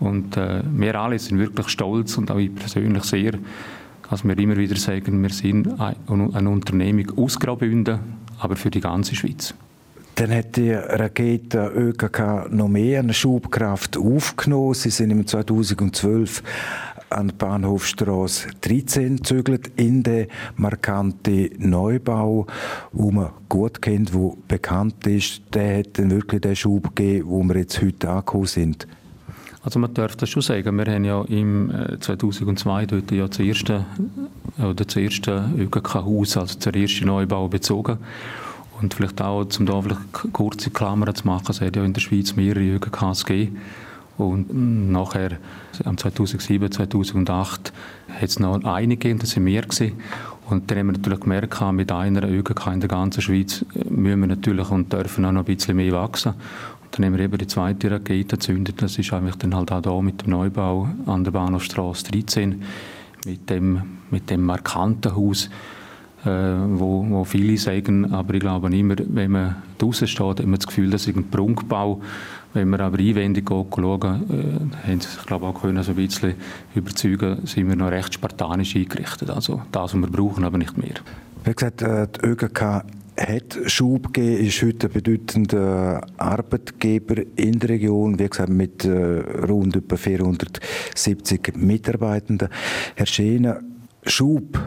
Und 0.00 0.36
äh, 0.36 0.62
wir 0.74 0.94
alle 1.00 1.18
sind 1.18 1.38
wirklich 1.38 1.68
stolz 1.68 2.18
und 2.18 2.30
auch 2.30 2.38
ich 2.38 2.54
persönlich 2.54 3.04
sehr, 3.04 3.32
dass 4.10 4.24
wir 4.24 4.36
immer 4.38 4.56
wieder 4.56 4.76
sagen, 4.76 5.22
wir 5.22 5.30
sind 5.30 5.68
eine 5.78 6.50
Unternehmung 6.50 7.16
aus 7.16 7.38
Graubünden, 7.38 8.00
aber 8.40 8.56
für 8.56 8.70
die 8.70 8.80
ganze 8.80 9.14
Schweiz. 9.14 9.54
Dann 10.16 10.34
hat 10.34 10.56
die 10.56 10.72
Rakete 10.72 11.72
ÖKK 11.74 12.50
noch 12.50 12.68
mehr 12.68 13.00
eine 13.00 13.14
Schubkraft 13.14 13.96
aufgenommen. 13.96 14.74
Sie 14.74 14.90
sind 14.90 15.10
im 15.10 15.26
2012 15.26 16.42
an 17.10 17.28
der 17.28 17.34
Bahnhofstrasse 17.34 18.48
13 18.60 19.16
gezögert 19.16 19.70
in 19.76 20.02
den 20.02 20.28
markanten 20.56 21.50
Neubau, 21.58 22.46
wo 22.92 23.10
man 23.10 23.30
gut 23.48 23.82
kennt, 23.82 24.14
wo 24.14 24.38
bekannt 24.48 25.06
ist. 25.06 25.42
Der 25.52 25.80
hat 25.80 25.98
dann 25.98 26.10
wirklich 26.10 26.40
den 26.40 26.56
Schub 26.56 26.94
gegeben, 26.94 27.28
wo 27.28 27.42
wir 27.42 27.56
jetzt 27.56 27.82
heute 27.82 28.08
angekommen 28.08 28.46
sind. 28.46 28.86
Also 29.62 29.78
man 29.78 29.92
darf 29.92 30.16
das 30.16 30.30
schon 30.30 30.42
sagen. 30.42 30.76
Wir 30.78 30.86
haben 30.86 31.04
ja 31.04 31.22
im 31.22 31.70
2002 32.00 32.82
äh, 32.82 32.86
dort 32.86 33.10
ja 33.10 33.28
das 33.28 33.38
erste, 33.38 33.84
äh, 34.58 34.62
oder 34.62 34.84
das 34.84 34.96
erste 34.96 35.50
ÖGK-Haus, 35.58 36.36
also 36.36 36.58
der 36.58 36.74
erste 36.74 37.04
Neubau 37.04 37.48
bezogen. 37.48 37.98
Und 38.80 38.94
vielleicht 38.94 39.20
auch, 39.20 39.46
um 39.58 39.66
da 39.66 39.82
vielleicht 39.82 40.32
kurze 40.32 40.70
Klammern 40.70 41.14
zu 41.14 41.26
machen, 41.26 41.46
es 41.50 41.60
hat 41.60 41.76
ja 41.76 41.84
in 41.84 41.92
der 41.92 42.00
Schweiz 42.00 42.34
mehrere 42.36 42.64
ÖGKs 42.64 43.26
gegeben. 43.26 43.58
Und 44.20 44.90
nachher, 44.90 45.38
am 45.84 45.96
2007, 45.96 46.70
2008, 46.70 47.72
hat 48.08 48.22
es 48.22 48.38
noch 48.38 48.62
einige 48.64 48.96
gegeben, 48.98 49.18
das 49.18 49.30
sind 49.30 49.44
mehr 49.44 49.62
gewesen. 49.62 49.92
Und 50.48 50.70
dann 50.70 50.78
haben 50.78 50.86
wir 50.86 50.92
natürlich 50.94 51.20
gemerkt, 51.20 51.60
mit 51.72 51.92
einer 51.92 52.28
ÖGK 52.28 52.66
in 52.72 52.80
der 52.80 52.88
ganzen 52.88 53.22
Schweiz 53.22 53.64
äh, 53.74 53.88
müssen 53.88 54.20
wir 54.20 54.26
natürlich 54.26 54.70
und 54.70 54.92
dürfen 54.92 55.24
auch 55.24 55.32
noch 55.32 55.46
ein 55.46 55.56
bisschen 55.56 55.76
mehr 55.76 55.92
wachsen. 55.92 56.34
Dann 56.90 57.06
haben 57.06 57.16
wir 57.16 57.24
eben 57.24 57.38
die 57.38 57.46
zweite 57.46 57.90
Rakete 57.90 58.36
gezündet. 58.36 58.82
Das 58.82 58.98
ist 58.98 59.12
eigentlich 59.12 59.36
dann 59.36 59.54
halt 59.54 59.70
auch 59.70 59.80
da 59.80 60.00
mit 60.02 60.22
dem 60.22 60.30
Neubau 60.30 60.88
an 61.06 61.22
der 61.22 61.30
Bahnhofstrasse 61.30 62.10
13 62.10 62.62
mit 63.26 63.48
dem, 63.48 63.82
mit 64.10 64.28
dem 64.30 64.44
markanten 64.44 65.14
Haus, 65.14 65.50
äh, 66.24 66.28
wo, 66.28 67.06
wo 67.08 67.24
viele 67.24 67.56
sagen, 67.58 68.12
aber 68.12 68.34
ich 68.34 68.40
glaube 68.40 68.74
immer, 68.76 68.96
wenn 68.98 69.30
man 69.30 69.56
draußen 69.78 70.08
steht, 70.08 70.40
hat 70.40 70.46
man 70.46 70.56
das 70.56 70.66
Gefühl, 70.66 70.90
das 70.90 71.06
ist 71.06 71.16
ein 71.16 71.30
Prunkbau. 71.30 72.00
Wenn 72.52 72.70
wir 72.70 72.80
aber 72.80 72.98
einwendig 72.98 73.48
schauen, 73.48 73.70
äh, 73.74 74.88
haben 74.88 75.00
sie 75.00 75.08
sich 75.08 75.24
glaube 75.26 75.46
auch 75.46 75.60
können, 75.60 75.82
so 75.82 75.92
ein 75.92 75.96
bisschen 75.96 76.34
überzeugen, 76.74 77.46
sind 77.46 77.68
wir 77.68 77.76
noch 77.76 77.90
recht 77.90 78.14
spartanisch 78.14 78.74
eingerichtet. 78.74 79.30
Also 79.30 79.62
das, 79.70 79.94
was 79.94 80.00
wir 80.00 80.08
brauchen, 80.08 80.44
aber 80.44 80.58
nicht 80.58 80.76
mehr. 80.76 80.94
Wie 81.44 81.52
gesagt, 81.52 81.82
äh, 81.82 82.08
die 82.08 82.26
ÖGK 82.26 82.84
hat 83.16 83.58
Schub 83.66 84.12
gegeben, 84.12 84.46
ist 84.46 84.62
heute 84.62 84.88
ein 84.88 84.92
bedeutender 84.92 86.06
Arbeitgeber 86.16 87.22
in 87.36 87.58
der 87.58 87.68
Region, 87.68 88.18
wie 88.18 88.28
gesagt, 88.28 88.48
mit 88.48 88.84
äh, 88.84 89.20
rund 89.48 89.76
etwa 89.76 89.96
470 89.96 91.54
Mitarbeitenden. 91.56 92.48
Herr 92.96 93.06
Schäne, 93.06 93.60
Schub 94.04 94.58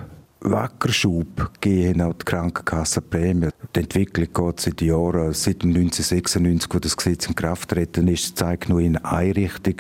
Wackerschub 0.44 1.52
gehen 1.62 2.02
auch 2.02 2.14
die 2.14 2.26
Krankenkassenprämie. 2.26 3.50
Die 3.76 3.80
Entwicklung 3.80 4.28
geht 4.34 4.60
seit 4.60 4.82
Jahren, 4.82 5.34
seit 5.34 5.64
1996, 5.64 6.70
wo 6.74 6.80
das 6.80 6.98
Gesetz 6.98 7.28
in 7.28 7.36
Kraft 7.36 7.70
treten 7.70 8.10
ist, 8.10 8.38
zeigt 8.38 8.68
nur 8.68 8.82
in 8.82 8.98
eine 8.98 9.36
Richtung 9.36 9.76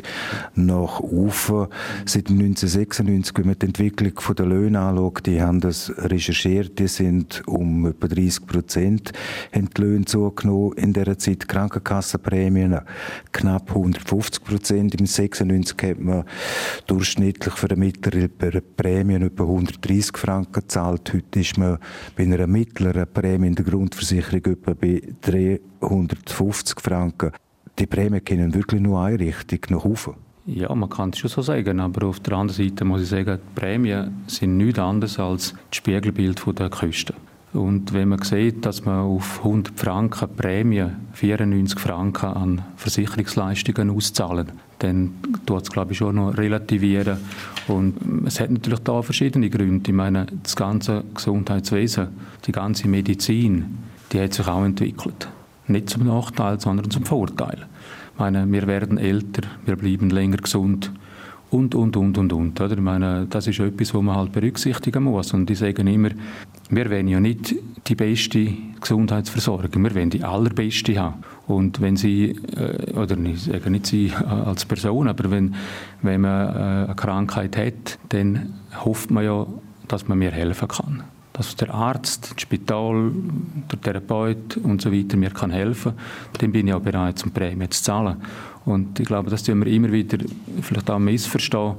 nach 0.55 1.01
oben. 1.01 1.67
Seit 2.05 2.29
1996, 2.29 3.37
wenn 3.37 3.47
man 3.47 3.59
die 3.59 3.65
Entwicklung 3.65 4.13
der 4.35 4.45
Löhne 4.45 4.79
anschaut, 4.79 5.25
die 5.25 5.41
haben 5.41 5.59
das 5.59 5.91
recherchiert, 5.97 6.79
die 6.79 6.87
sind 6.87 7.43
um 7.45 7.87
etwa 7.87 8.07
30 8.07 8.45
Prozent, 8.47 9.11
haben 9.53 9.69
die 9.75 9.81
Löhne 9.81 10.05
zugenommen 10.05 10.73
in 10.77 10.93
dieser 10.93 11.17
Zeit. 11.17 11.43
Die 11.43 11.47
Krankenkassenprämien 11.47 12.79
knapp 13.33 13.69
150 13.69 14.43
Prozent. 14.43 14.95
Im 14.95 15.05
96 15.07 15.77
hat 15.89 15.99
man 15.99 16.23
durchschnittlich 16.87 17.53
für 17.53 17.69
eine 17.69 17.79
mittlere 17.79 18.29
Prämie 18.29 19.15
etwa 19.15 19.43
130 19.43 20.17
Franken 20.17 20.52
Franken 20.53 20.61
gezahlt. 20.61 21.13
Heute 21.13 21.39
ist 21.39 21.57
man 21.57 21.77
bei 22.15 22.23
einer 22.23 22.47
mittleren 22.47 23.07
Prämie 23.11 23.47
in 23.47 23.55
der 23.55 23.65
Grundversicherung 23.65 24.45
etwa 24.45 24.73
bei 24.73 25.01
350 25.21 26.79
Franken. 26.79 27.31
Die 27.79 27.87
Prämien 27.87 28.23
gehen 28.23 28.53
wirklich 28.53 28.81
nur 28.81 29.01
eine 29.01 29.19
Richtung, 29.19 29.59
nach 29.69 29.85
oben. 29.85 30.15
Ja, 30.45 30.73
man 30.75 30.89
kann 30.89 31.11
es 31.11 31.19
schon 31.19 31.29
so 31.29 31.41
sagen, 31.41 31.79
aber 31.79 32.07
auf 32.07 32.19
der 32.19 32.33
anderen 32.33 32.67
Seite 32.67 32.85
muss 32.85 33.01
ich 33.01 33.09
sagen, 33.09 33.39
die 33.39 33.59
Prämien 33.59 34.23
sind 34.27 34.57
nichts 34.57 34.79
anderes 34.79 35.17
als 35.17 35.53
das 35.53 35.77
Spiegelbild 35.77 36.41
der 36.59 36.69
Kosten. 36.69 37.13
Und 37.53 37.93
wenn 37.93 38.09
man 38.09 38.21
sieht, 38.23 38.65
dass 38.65 38.83
man 38.83 38.99
auf 38.99 39.39
100 39.39 39.79
Franken 39.79 40.35
Prämie 40.35 40.87
94 41.13 41.79
Franken 41.79 42.25
an 42.25 42.61
Versicherungsleistungen 42.75 43.91
auszahlen, 43.91 44.51
dann 44.83 45.13
tut 45.45 45.63
es, 45.63 45.71
glaube 45.71 45.93
ich, 45.93 45.97
schon 45.97 46.15
noch 46.15 46.37
relativieren. 46.37 47.17
Und 47.67 47.95
es 48.25 48.39
hat 48.39 48.51
natürlich 48.51 48.79
da 48.79 49.01
verschiedene 49.01 49.49
Gründe. 49.49 49.89
Ich 49.89 49.95
meine, 49.95 50.27
das 50.43 50.55
ganze 50.55 51.03
Gesundheitswesen, 51.13 52.07
die 52.45 52.51
ganze 52.51 52.87
Medizin, 52.87 53.77
die 54.11 54.19
hat 54.19 54.33
sich 54.33 54.47
auch 54.47 54.63
entwickelt. 54.63 55.27
Nicht 55.67 55.89
zum 55.89 56.05
Nachteil, 56.05 56.59
sondern 56.59 56.91
zum 56.91 57.05
Vorteil. 57.05 57.65
Ich 58.13 58.19
meine, 58.19 58.51
wir 58.51 58.67
werden 58.67 58.97
älter, 58.97 59.43
wir 59.65 59.75
bleiben 59.77 60.09
länger 60.09 60.37
gesund 60.37 60.91
und, 61.49 61.73
und, 61.75 61.95
und, 61.95 62.17
und, 62.17 62.33
und. 62.33 62.59
Oder? 62.59 62.73
Ich 62.73 62.81
meine, 62.81 63.27
das 63.29 63.47
ist 63.47 63.59
etwas, 63.59 63.93
was 63.93 64.01
man 64.01 64.15
halt 64.15 64.31
berücksichtigen 64.31 65.03
muss. 65.03 65.33
Und 65.33 65.49
ich 65.49 65.59
sage 65.59 65.81
immer, 65.81 66.09
wir 66.69 66.89
wollen 66.89 67.07
ja 67.07 67.19
nicht 67.19 67.55
die 67.87 67.95
beste 67.95 68.53
Gesundheitsversorgung, 68.79 69.83
wir 69.83 69.95
wollen 69.95 70.09
die 70.09 70.23
allerbeste 70.23 70.97
haben. 70.97 71.23
Und 71.47 71.81
wenn 71.81 71.97
Sie, 71.97 72.29
äh, 72.55 72.93
oder 72.93 73.17
ich 73.17 73.43
sage 73.43 73.69
nicht 73.69 73.87
Sie 73.87 74.11
als 74.45 74.65
Person, 74.65 75.07
aber 75.07 75.29
wenn, 75.31 75.55
wenn 76.01 76.21
man 76.21 76.47
äh, 76.47 76.85
eine 76.85 76.95
Krankheit 76.95 77.57
hat, 77.57 77.99
dann 78.09 78.53
hofft 78.83 79.11
man 79.11 79.25
ja, 79.25 79.45
dass 79.87 80.07
man 80.07 80.19
mir 80.19 80.31
helfen 80.31 80.67
kann. 80.67 81.03
Dass 81.33 81.55
der 81.55 81.73
Arzt, 81.73 82.31
das 82.31 82.41
Spital, 82.41 83.11
der 83.71 83.81
Therapeut 83.81 84.57
und 84.57 84.81
so 84.81 84.91
weiter 84.91 85.17
mir 85.17 85.31
kann 85.31 85.51
helfen 85.51 85.93
kann, 85.95 86.05
dann 86.39 86.51
bin 86.51 86.67
ich 86.67 86.73
auch 86.73 86.81
bereit, 86.81 87.19
zum 87.19 87.31
Prämie 87.31 87.69
zu 87.69 87.83
zahlen. 87.83 88.17
Und 88.65 88.99
ich 88.99 89.07
glaube, 89.07 89.29
das 89.29 89.43
tun 89.43 89.63
wir 89.65 89.71
immer 89.71 89.91
wieder 89.91 90.19
vielleicht 90.61 90.89
auch 90.89 90.99
missverstehen 90.99 91.75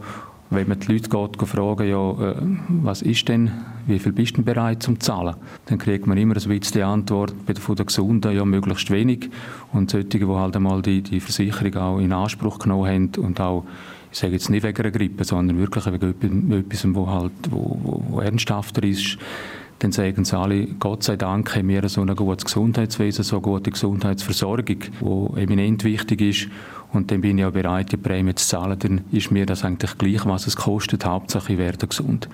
wenn 0.51 0.69
man 0.69 0.79
die 0.81 0.93
Leute 0.93 1.09
geht, 1.09 1.49
fragen, 1.49 1.89
ja, 1.89 2.11
äh, 2.11 2.37
was 2.69 3.03
ist 3.03 3.29
denn, 3.29 3.51
wie 3.87 3.99
viel 3.99 4.13
bist 4.13 4.37
du 4.37 4.43
bereit 4.43 4.83
zum 4.83 5.01
zahlen? 5.01 5.37
Dann 5.67 5.79
kriegt 5.79 6.07
man 6.07 6.17
immer 6.19 6.37
ein 6.37 6.61
die 6.61 6.83
Antwort 6.83 7.35
von 7.59 7.77
den 7.77 7.87
Gesunden, 7.87 8.35
ja, 8.35 8.45
möglichst 8.45 8.91
wenig. 8.91 9.31
Und 9.73 9.91
solche, 9.91 10.09
die 10.09 10.27
halt 10.27 10.57
einmal 10.57 10.83
die, 10.83 11.03
die 11.03 11.21
Versicherung 11.21 11.75
auch 11.77 11.99
in 11.99 12.13
Anspruch 12.13 12.59
genommen 12.59 12.87
haben 12.87 13.25
und 13.25 13.41
auch, 13.41 13.65
ich 14.13 14.19
sage 14.19 14.35
jetzt 14.35 14.49
nicht 14.49 14.63
wegen 14.63 14.81
einer 14.81 14.91
Grippe, 14.93 15.25
sondern 15.25 15.59
wirklich 15.59 15.87
wegen 15.87 16.53
etwas, 16.53 16.87
wo 16.95 17.09
halt, 17.09 17.33
wo, 17.51 17.79
wo, 17.83 18.03
wo 18.09 18.21
ernsthafter 18.21 18.85
ist, 18.85 19.19
dann 19.81 19.93
sagen 19.93 20.25
sie 20.25 20.39
alle, 20.39 20.67
Gott 20.79 21.03
sei 21.03 21.17
Dank 21.17 21.55
haben 21.57 21.69
wir 21.69 21.89
so 21.89 22.01
ein 22.01 22.15
gutes 22.15 22.45
Gesundheitswesen, 22.45 23.25
so 23.25 23.37
eine 23.37 23.43
gute 23.43 23.71
Gesundheitsversorgung, 23.71 24.79
die 24.79 25.41
eminent 25.41 25.85
wichtig 25.85 26.21
ist 26.21 26.49
und 26.95 27.11
dann 27.11 27.21
bin 27.21 27.39
ich 27.39 27.45
auch 27.45 27.53
bereit, 27.53 27.93
die 27.93 27.97
Prämie 27.97 28.35
zu 28.35 28.47
zahlen, 28.47 28.79
dann 28.79 29.01
ist 29.13 29.31
mir 29.31 29.47
das 29.47 29.65
eigentlich 29.65 29.99
gleich, 29.99 30.25
was 30.27 30.47
es 30.47 30.57
kostet, 30.57 31.05
Hauptsache 31.05 31.53
ich 31.53 31.59
werde 31.59 31.87
gesund. 31.87 32.29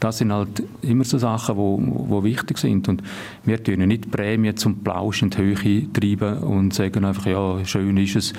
Das 0.00 0.18
sind 0.18 0.32
halt 0.32 0.62
immer 0.82 1.04
so 1.04 1.18
Sachen, 1.18 1.56
wo, 1.56 1.78
wo 1.80 2.24
wichtig 2.24 2.58
sind 2.58 2.88
und 2.88 3.02
wir 3.44 3.62
tun 3.62 3.86
nicht 3.86 4.10
Prämien 4.10 4.56
zum 4.56 4.82
Plausch 4.82 5.22
in 5.22 5.30
die 5.30 5.38
Höhe 5.38 5.92
treiben 5.92 6.38
und 6.38 6.74
sagen 6.74 7.04
einfach, 7.04 7.26
ja, 7.26 7.64
schön 7.64 7.96
ist 7.96 8.16
es, 8.16 8.32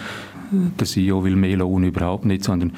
der 0.51 0.85
CEO 0.85 1.23
will 1.23 1.35
mehr 1.35 1.57
Lohn 1.57 1.83
überhaupt 1.83 2.25
nicht, 2.25 2.43
sondern 2.43 2.73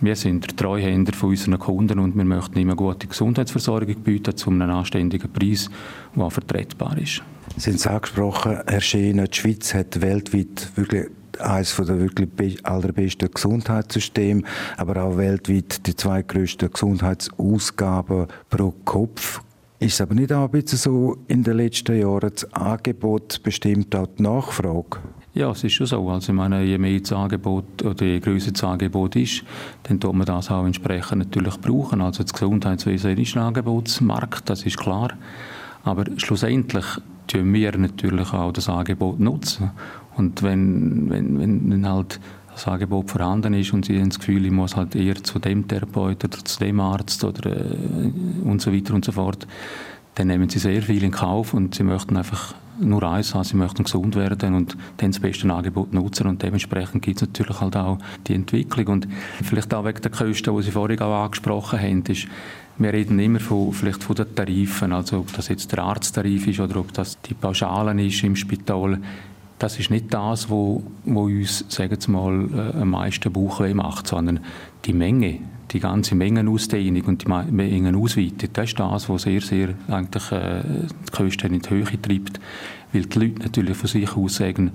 wir 0.00 0.16
sind 0.16 0.44
der 0.44 0.56
Treuhänder 0.56 1.12
von 1.12 1.30
unseren 1.30 1.58
Kunden 1.60 2.00
und 2.00 2.16
wir 2.16 2.24
möchten 2.24 2.58
immer 2.58 2.74
gute 2.74 3.06
Gesundheitsversorgung 3.06 3.94
bieten 4.02 4.36
zu 4.36 4.50
einem 4.50 4.68
anständigen 4.70 5.32
Preis, 5.32 5.70
der 6.16 6.28
vertretbar 6.28 6.98
ist. 6.98 7.22
Sie 7.56 7.70
haben 7.70 7.76
es 7.76 7.86
angesprochen, 7.86 8.58
Herr 8.66 8.80
Schäne, 8.80 9.28
die 9.28 9.38
Schweiz 9.38 9.74
hat 9.74 10.00
weltweit 10.00 10.72
wirklich 10.74 11.06
eines 11.40 11.76
der 11.76 12.00
wirklich 12.00 12.64
allerbesten 12.64 13.30
Gesundheitssysteme, 13.30 14.42
aber 14.76 15.02
auch 15.02 15.16
weltweit 15.16 15.86
die 15.86 15.96
zweitgrößten 15.96 16.70
Gesundheitsausgaben 16.70 18.26
pro 18.50 18.74
Kopf. 18.84 19.40
Ist 19.78 20.00
aber 20.00 20.14
nicht 20.14 20.32
auch 20.32 20.44
ein 20.44 20.50
bisschen 20.50 20.78
so 20.78 21.16
in 21.26 21.42
den 21.42 21.56
letzten 21.56 21.98
Jahren, 21.98 22.30
das 22.32 22.52
Angebot 22.54 23.42
bestimmt 23.42 23.94
auch 23.96 24.06
die 24.16 24.22
Nachfrage? 24.22 24.98
Ja, 25.34 25.50
es 25.50 25.64
ist 25.64 25.72
schon 25.72 25.86
so. 25.86 26.08
Also 26.08 26.30
ich 26.30 26.36
meine, 26.36 26.62
je 26.62 26.78
mehr 26.78 27.00
das 27.00 27.12
Angebot 27.12 27.82
oder 27.82 28.04
je 28.04 28.20
größer 28.20 28.52
das 28.52 28.62
Angebot 28.62 29.16
ist, 29.16 29.42
dann 29.84 29.98
tut 29.98 30.14
man 30.14 30.26
das 30.26 30.50
auch 30.50 30.66
entsprechend 30.66 31.18
natürlich 31.18 31.58
brauchen. 31.58 32.02
Also 32.02 32.22
das 32.22 32.32
Gesundheitswesen 32.32 33.16
ist 33.16 33.36
ein 33.36 33.42
Angebotsmarkt, 33.42 34.48
das 34.50 34.64
ist 34.64 34.78
klar. 34.78 35.08
Aber 35.84 36.04
schlussendlich 36.18 36.84
tun 37.26 37.52
wir 37.52 37.76
natürlich 37.78 38.32
auch 38.32 38.52
das 38.52 38.68
Angebot 38.68 39.20
nutzen. 39.20 39.70
Und 40.16 40.42
wenn, 40.42 41.08
wenn, 41.10 41.70
wenn 41.70 41.88
halt 41.88 42.20
das 42.52 42.68
Angebot 42.68 43.10
vorhanden 43.10 43.54
ist 43.54 43.72
und 43.72 43.86
sie 43.86 43.98
haben 43.98 44.10
das 44.10 44.18
Gefühl, 44.18 44.44
ich 44.44 44.52
muss 44.52 44.76
halt 44.76 44.94
eher 44.94 45.22
zu 45.22 45.38
dem 45.38 45.66
Therapeuten 45.66 46.30
oder 46.30 46.44
zu 46.44 46.58
dem 46.58 46.80
Arzt 46.80 47.24
oder 47.24 47.50
äh, 47.50 48.12
und 48.44 48.60
so 48.60 48.72
weiter 48.72 48.94
und 48.94 49.04
so 49.04 49.12
fort, 49.12 49.46
dann 50.14 50.26
nehmen 50.26 50.48
sie 50.48 50.58
sehr 50.58 50.82
viel 50.82 51.02
in 51.02 51.10
Kauf 51.10 51.54
und 51.54 51.74
sie 51.74 51.84
möchten 51.84 52.16
einfach 52.16 52.54
nur 52.78 53.02
eins 53.02 53.34
haben, 53.34 53.44
sie 53.44 53.56
möchten 53.56 53.84
gesund 53.84 54.16
werden 54.16 54.54
und 54.54 54.76
dann 54.98 55.12
das 55.12 55.20
beste 55.20 55.50
Angebot 55.52 55.92
nutzen. 55.92 56.26
Und 56.26 56.42
dementsprechend 56.42 57.02
gibt 57.02 57.22
es 57.22 57.28
natürlich 57.28 57.60
halt 57.60 57.76
auch 57.76 57.98
die 58.26 58.34
Entwicklung. 58.34 58.86
Und 58.88 59.08
vielleicht 59.42 59.72
auch 59.72 59.84
wegen 59.84 60.00
der 60.00 60.10
Kosten, 60.10 60.56
die 60.56 60.62
Sie 60.62 60.70
vorhin 60.70 61.00
auch 61.00 61.24
angesprochen 61.24 61.80
haben, 61.80 62.02
ist, 62.08 62.26
wir 62.78 62.92
reden 62.92 63.18
immer 63.18 63.40
von, 63.40 63.72
vielleicht 63.72 64.02
von 64.02 64.16
den 64.16 64.34
Tarifen, 64.34 64.92
also 64.92 65.18
ob 65.18 65.32
das 65.34 65.48
jetzt 65.48 65.72
der 65.72 65.80
Arzttarif 65.80 66.46
ist 66.46 66.60
oder 66.60 66.76
ob 66.80 66.92
das 66.92 67.20
die 67.22 67.34
Pauschalen 67.34 67.98
ist 67.98 68.24
im 68.24 68.36
Spital. 68.36 68.98
Das 69.62 69.78
ist 69.78 69.90
nicht 69.90 70.12
das, 70.12 70.50
wo, 70.50 70.82
wo 71.04 71.26
uns, 71.26 71.64
sagen 71.68 71.96
wir 71.96 72.10
mal, 72.10 72.48
äh, 72.52 72.80
am 72.80 72.90
meisten 72.90 73.32
Bauchweh 73.32 73.72
macht, 73.74 74.08
sondern 74.08 74.40
die 74.84 74.92
Menge, 74.92 75.38
die 75.70 75.78
ganze 75.78 76.16
Mengenausdehnung 76.16 77.02
und 77.02 77.24
die 77.24 77.28
Mengenausweitung, 77.28 78.48
das 78.54 78.70
ist 78.70 78.80
das, 78.80 79.08
was 79.08 79.22
sehr, 79.22 79.40
sehr 79.40 79.74
eigentlich 79.86 80.32
äh, 80.32 80.62
die 80.64 81.12
Kosten 81.12 81.54
in 81.54 81.62
die 81.62 81.70
Höhe 81.70 81.84
treibt, 81.84 82.40
weil 82.92 83.02
die 83.02 83.18
Leute 83.20 83.42
natürlich 83.44 83.76
von 83.76 83.88
sich 83.88 84.16
aus 84.16 84.34
sagen, 84.34 84.72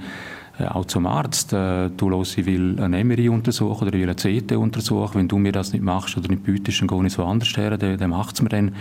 äh, 0.57 0.67
auch 0.67 0.85
zum 0.85 1.05
Arzt, 1.05 1.51
äh, 1.51 1.89
du 1.89 2.07
los, 2.07 2.37
ich 2.37 2.45
will 2.45 2.79
ein 2.79 2.91
MRI 2.91 3.27
untersuchen 3.27 3.89
oder 3.89 3.93
ich 3.93 4.07
will 4.07 4.09
ein 4.09 4.15
CT 4.15 4.53
untersuchen, 4.53 5.15
wenn 5.15 5.27
du 5.27 5.37
mir 5.37 5.51
das 5.51 5.73
nicht 5.73 5.83
machst 5.83 6.15
oder 6.15 6.29
nicht 6.29 6.45
bietest, 6.45 6.79
dann 6.79 6.87
gehe 6.87 7.07
ich 7.07 7.11
so 7.11 7.25
anders 7.25 7.57
her, 7.57 7.77
der, 7.77 7.97
der 7.97 8.07
macht 8.07 8.35
es 8.35 8.41
mir 8.41 8.47
dann. 8.47 8.73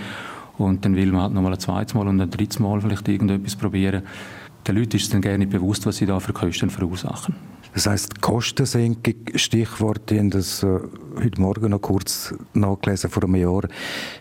Und 0.57 0.85
dann 0.85 0.95
will 0.95 1.11
man 1.11 1.23
halt 1.23 1.35
nochmal 1.35 1.53
ein 1.53 1.59
zweites 1.59 1.95
Mal 1.95 2.07
und 2.07 2.21
ein 2.21 2.31
drittes 2.31 2.61
Mal 2.61 2.81
vielleicht 2.81 3.09
irgendetwas 3.09 3.57
probieren. 3.57 4.05
Den 4.67 4.77
Leuten 4.77 4.97
ist 4.97 5.15
dann 5.15 5.21
gerne 5.21 5.39
nicht 5.39 5.51
bewusst, 5.51 5.87
was 5.87 5.99
sie 5.99 6.07
da 6.07 6.19
für 6.19 6.33
Kosten 6.33 6.71
verursachen. 6.71 7.37
Das 7.73 7.87
heißt 7.87 8.21
Kostensenkung, 8.21 9.15
Stichwort, 9.35 10.11
ich 10.11 10.19
habe 10.19 10.31
das 10.31 10.63
äh, 10.63 10.81
heute 11.23 11.41
Morgen 11.41 11.71
noch 11.71 11.83
kurz 11.83 12.35
nachgelesen, 12.55 13.11
vor 13.11 13.25
einem 13.25 13.37
Jahr, 13.37 13.63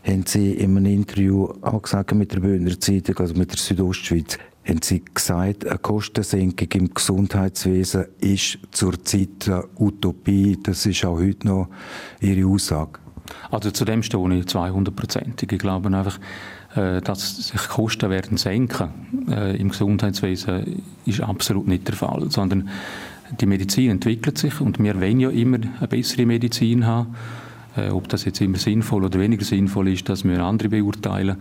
haben 0.06 0.26
Sie 0.26 0.52
in 0.52 0.78
einem 0.78 0.86
Interview 0.86 1.48
auch 1.62 1.82
gesagt 1.82 2.14
mit 2.14 2.34
der 2.34 2.42
Bühner 2.42 2.80
Zeitung, 2.80 3.18
also 3.18 3.34
mit 3.34 3.52
der 3.52 3.58
Südostschweiz, 3.58 4.38
haben 4.68 4.82
Sie 4.84 5.04
gesagt, 5.06 5.66
eine 5.66 5.78
Kostensenkung 5.80 6.68
im 6.74 6.94
Gesundheitswesen 6.94 8.06
ist 8.20 8.60
zurzeit 8.72 9.48
eine 9.48 9.64
Utopie. 9.80 10.60
Das 10.62 10.86
ist 10.86 11.06
auch 11.06 11.18
heute 11.18 11.48
noch 11.48 11.70
Ihre 12.20 12.48
Aussage. 12.48 13.00
Also 13.50 13.72
zu 13.72 13.86
dem 13.86 14.04
stehe 14.04 14.38
ich 14.38 14.46
200-prozentig. 14.46 15.52
Ich 15.54 15.60
glaube 15.60 15.96
einfach, 15.96 16.20
dass 16.76 17.48
sich 17.48 17.68
Kosten 17.70 18.10
werden 18.10 18.38
senken 18.38 18.90
äh, 19.30 19.56
im 19.56 19.70
Gesundheitswesen 19.70 20.84
ist 21.06 21.22
absolut 21.22 21.68
nicht 21.68 21.88
der 21.88 21.96
Fall, 21.96 22.30
sondern 22.30 22.70
die 23.40 23.46
Medizin 23.46 23.92
entwickelt 23.92 24.38
sich 24.38 24.62
und 24.62 24.80
wir 24.80 25.00
wollen 25.00 25.20
ja 25.20 25.30
immer 25.30 25.58
eine 25.58 25.88
bessere 25.88 26.26
Medizin 26.26 26.86
haben. 26.86 27.16
Äh, 27.76 27.90
ob 27.90 28.08
das 28.10 28.26
jetzt 28.26 28.42
immer 28.42 28.58
sinnvoll 28.58 29.04
oder 29.04 29.20
weniger 29.20 29.44
sinnvoll 29.44 29.90
ist, 29.90 30.08
das 30.08 30.24
müssen 30.24 30.42
andere 30.42 30.70
beurteilen. 30.70 31.38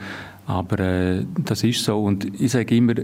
Aber 0.47 0.79
äh, 0.81 1.25
das 1.45 1.63
ist 1.65 1.85
so 1.85 2.03
und 2.03 2.41
ich 2.41 2.53
sage 2.53 2.77
immer, 2.77 2.95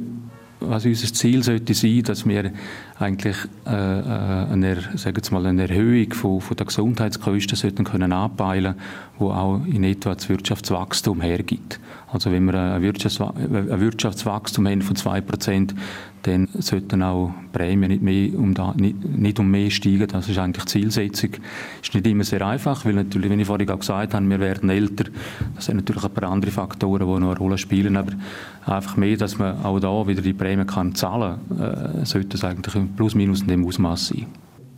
was 0.60 0.84
unser 0.84 1.12
Ziel 1.12 1.42
sollte 1.42 1.72
sein, 1.72 2.02
dass 2.02 2.26
wir 2.26 2.52
eigentlich 2.98 3.36
äh, 3.66 3.70
äh 3.70 4.52
eine, 4.52 4.76
sagen 4.96 5.22
wir 5.22 5.32
mal, 5.32 5.46
eine 5.46 5.68
Erhöhung 5.68 6.12
von, 6.12 6.40
von 6.40 6.56
der 6.56 6.66
Gesundheitskosten 6.66 7.56
sollten 7.56 7.84
können 7.84 8.12
anpeilen, 8.12 8.74
wo 9.18 9.30
auch 9.30 9.64
in 9.64 9.84
etwa 9.84 10.14
das 10.14 10.28
Wirtschaftswachstum 10.28 11.22
hergibt. 11.22 11.80
Also 12.12 12.32
wenn 12.32 12.44
wir 12.44 12.54
ein, 12.54 12.82
Wirtschaftswachstum 12.82 14.66
haben 14.66 14.82
von 14.82 14.96
2%, 14.96 15.74
dann 16.22 16.48
sollten 16.58 17.02
auch 17.02 17.32
Prämien 17.52 17.90
nicht, 17.90 18.02
mehr 18.02 18.38
um 18.38 18.52
da, 18.52 18.74
nicht, 18.76 19.02
nicht 19.04 19.38
um 19.38 19.50
mehr 19.50 19.70
steigen. 19.70 20.06
Das 20.08 20.28
ist 20.28 20.38
eigentlich 20.38 20.64
die 20.64 20.72
Zielsetzung. 20.72 21.30
Ist 21.82 21.94
nicht 21.94 22.06
immer 22.06 22.24
sehr 22.24 22.46
einfach, 22.46 22.84
weil 22.84 22.94
natürlich, 22.94 23.30
wie 23.30 23.40
ich 23.40 23.46
vorhin 23.46 23.66
gesagt 23.66 24.14
habe, 24.14 24.28
wir 24.28 24.40
werden 24.40 24.68
älter. 24.70 25.04
Das 25.54 25.66
sind 25.66 25.76
natürlich 25.76 26.04
ein 26.04 26.10
paar 26.10 26.30
andere 26.30 26.50
Faktoren, 26.50 27.06
die 27.06 27.20
noch 27.20 27.30
eine 27.30 27.36
Rolle 27.38 27.58
spielen. 27.58 27.96
Aber 27.96 28.12
einfach 28.66 28.96
mehr, 28.96 29.16
dass 29.16 29.38
man 29.38 29.64
auch 29.64 29.78
da 29.78 30.06
wieder 30.06 30.22
die 30.22 30.34
Prämien 30.34 30.66
kann 30.66 30.94
zahlen 30.94 31.38
kann, 31.48 32.02
äh, 32.02 32.04
sollte 32.04 32.36
es 32.36 32.44
eigentlich 32.44 32.74
plus 32.96 33.14
minus 33.14 33.42
in 33.42 33.48
dem 33.48 33.66
Ausmaß 33.66 34.08
sein. 34.08 34.26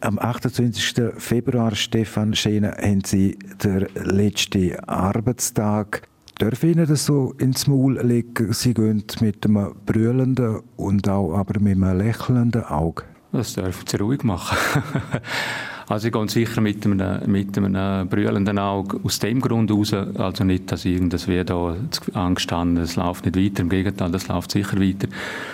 Am 0.01 0.19
28. 0.19 1.12
Februar, 1.17 1.77
Stefan 1.77 2.35
Schäne, 2.35 2.77
haben 2.77 3.03
Sie 3.05 3.39
den 3.62 3.87
letzten 3.95 4.79
Arbeitstag 4.81 6.03
Darf 6.39 6.65
Ihnen 6.65 6.87
das 6.87 7.07
so 7.07 7.35
ins 7.39 7.67
Maul 7.67 8.01
legen? 8.01 8.53
Sie 8.53 8.75
gehen 8.75 9.05
mit 9.21 9.47
einem 9.47 9.73
brüllenden 9.87 10.61
und 10.77 11.09
auch 11.09 11.35
aber 11.35 11.61
mit 11.61 11.77
einem 11.77 11.99
lächelnden 11.99 12.65
Auge. 12.65 13.05
Das 13.33 13.55
dürfen 13.55 13.87
Sie 13.87 13.97
ruhig 13.97 14.25
machen. 14.25 14.57
also 15.89 16.09
ich 16.09 16.12
gehe 16.12 16.29
sicher 16.29 16.61
mit 16.61 16.85
einem, 16.85 17.31
mit 17.31 17.57
einem 17.57 18.09
brüllenden 18.09 18.59
Auge 18.59 18.99
aus 19.05 19.19
dem 19.21 19.41
Grund 19.41 19.71
raus, 19.71 19.93
also 19.93 20.45
nicht, 20.45 20.73
dass 20.73 20.85
irgendwas 20.85 21.29
wie 21.29 21.45
da 21.45 21.77
angestanden, 22.15 22.83
es 22.83 22.97
läuft 22.97 23.25
nicht 23.25 23.37
weiter, 23.37 23.62
im 23.62 23.69
Gegenteil, 23.69 24.11
das 24.11 24.29
läuft 24.29 24.51
sicher 24.51 24.81
weiter. 24.81 25.09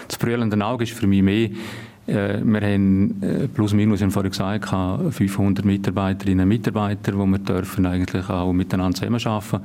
Das 0.06 0.16
brüllende 0.16 0.64
Auge 0.64 0.84
ist 0.84 0.92
für 0.92 1.06
mich 1.06 1.22
mehr 1.22 1.50
äh, 2.08 2.40
wir 2.42 2.60
haben 2.62 3.22
äh, 3.22 3.48
plus 3.48 3.74
minus, 3.74 4.00
ich 4.00 4.12
vorhin 4.12 4.30
gesagt, 4.30 4.70
500 5.14 5.64
Mitarbeiterinnen 5.64 6.44
und 6.44 6.48
Mitarbeiter, 6.48 7.16
wo 7.18 7.26
wir 7.26 7.38
dürfen 7.38 7.84
eigentlich 7.84 8.28
auch 8.30 8.52
miteinander 8.52 8.96
zusammenarbeiten 8.96 9.60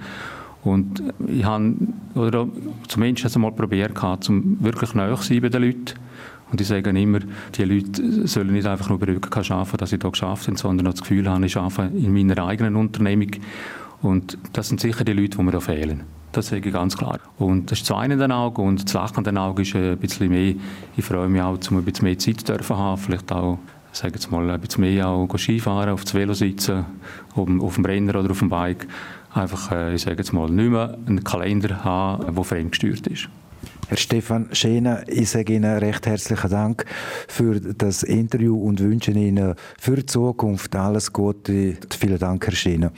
und 0.64 1.04
ich 1.28 1.44
habe, 1.44 1.76
oder 2.16 2.48
zumindest 2.88 3.36
einmal 3.36 3.52
probiert, 3.52 4.02
um 4.30 4.58
wirklich 4.64 4.94
nahe 4.94 5.16
zu 5.16 5.24
sein 5.24 5.42
bei 5.42 5.50
den 5.50 5.64
Leuten. 5.64 5.94
Und 6.52 6.62
ich 6.62 6.68
sage 6.68 6.92
immer, 6.92 7.20
die 7.56 7.64
Leute 7.64 8.28
sollen 8.28 8.54
nicht 8.54 8.68
einfach 8.68 8.90
nur 8.90 9.00
bei 9.00 9.08
Rücken 9.08 9.52
arbeiten, 9.52 9.78
dass 9.78 9.90
sie 9.90 9.98
hier 10.00 10.12
geschafft 10.12 10.48
haben, 10.48 10.56
sondern 10.56 10.88
auch 10.88 10.92
das 10.92 11.02
Gefühl 11.02 11.28
haben, 11.28 11.44
ich 11.44 11.58
arbeite 11.58 11.98
in 11.98 12.14
meiner 12.14 12.46
eigenen 12.46 12.76
Unternehmung. 12.76 13.32
Und 14.02 14.38
das 14.54 14.68
sind 14.68 14.80
sicher 14.80 15.04
die 15.04 15.14
Leute, 15.14 15.38
die 15.38 15.44
mir 15.44 15.52
da 15.52 15.60
fehlen. 15.60 16.04
Das 16.32 16.48
sage 16.48 16.68
ich 16.68 16.74
ganz 16.74 16.98
klar. 16.98 17.20
Und 17.38 17.72
das 17.72 17.80
ist 17.80 17.90
das 17.90 17.98
eine 17.98 18.16
in 18.16 18.32
und 18.32 18.84
das 18.84 18.94
Lachen 18.94 19.38
Augen 19.38 19.62
ist 19.62 19.76
ein 19.76 19.98
bisschen 19.98 20.30
mehr, 20.30 20.56
ich 20.96 21.06
freue 21.06 21.30
mich 21.30 21.42
auch, 21.42 21.58
um 21.70 21.78
ein 21.78 21.84
bisschen 21.84 22.06
mehr 22.06 22.18
Zeit 22.18 22.42
zu 22.42 22.54
haben, 22.78 22.98
vielleicht 22.98 23.32
auch 23.32 23.60
sage 23.98 24.16
jetzt 24.16 24.32
mal, 24.32 24.50
ein 24.50 24.60
bisschen 24.60 24.82
mehr 24.82 25.08
auch 25.08 25.38
Skifahren, 25.38 25.90
auf 25.90 26.04
das 26.04 26.14
Velo 26.14 26.34
sitzen, 26.34 26.86
auf 27.36 27.76
dem 27.76 27.86
Renner 27.86 28.20
oder 28.20 28.32
auf 28.32 28.40
dem 28.40 28.50
Bike 28.50 28.88
einfach, 29.34 29.72
äh, 29.72 29.96
ich 29.96 30.02
sage 30.02 30.18
jetzt 30.18 30.34
mal, 30.34 30.50
nicht 30.50 30.72
mehr 30.72 30.98
einen 31.06 31.24
Kalender 31.24 31.84
haben, 31.84 32.36
der 32.36 32.44
fremdgesteuert 32.44 33.08
ist. 33.08 33.30
Herr 33.88 33.98
Stefan 33.98 34.48
Schäne, 34.54 35.04
ich 35.08 35.30
sage 35.30 35.54
Ihnen 35.54 35.78
recht 35.78 36.08
herzlichen 36.08 36.50
Dank 36.50 36.86
für 37.28 37.60
das 37.60 38.04
Interview 38.04 38.58
und 38.60 38.80
wünsche 38.80 39.12
Ihnen 39.12 39.56
für 39.80 39.98
die 39.98 40.06
Zukunft 40.06 40.76
alles 40.76 41.12
Gute. 41.12 41.78
Vielen 41.90 42.20
Dank, 42.20 42.46
Herr 42.46 42.56
Schäne. 42.56 42.92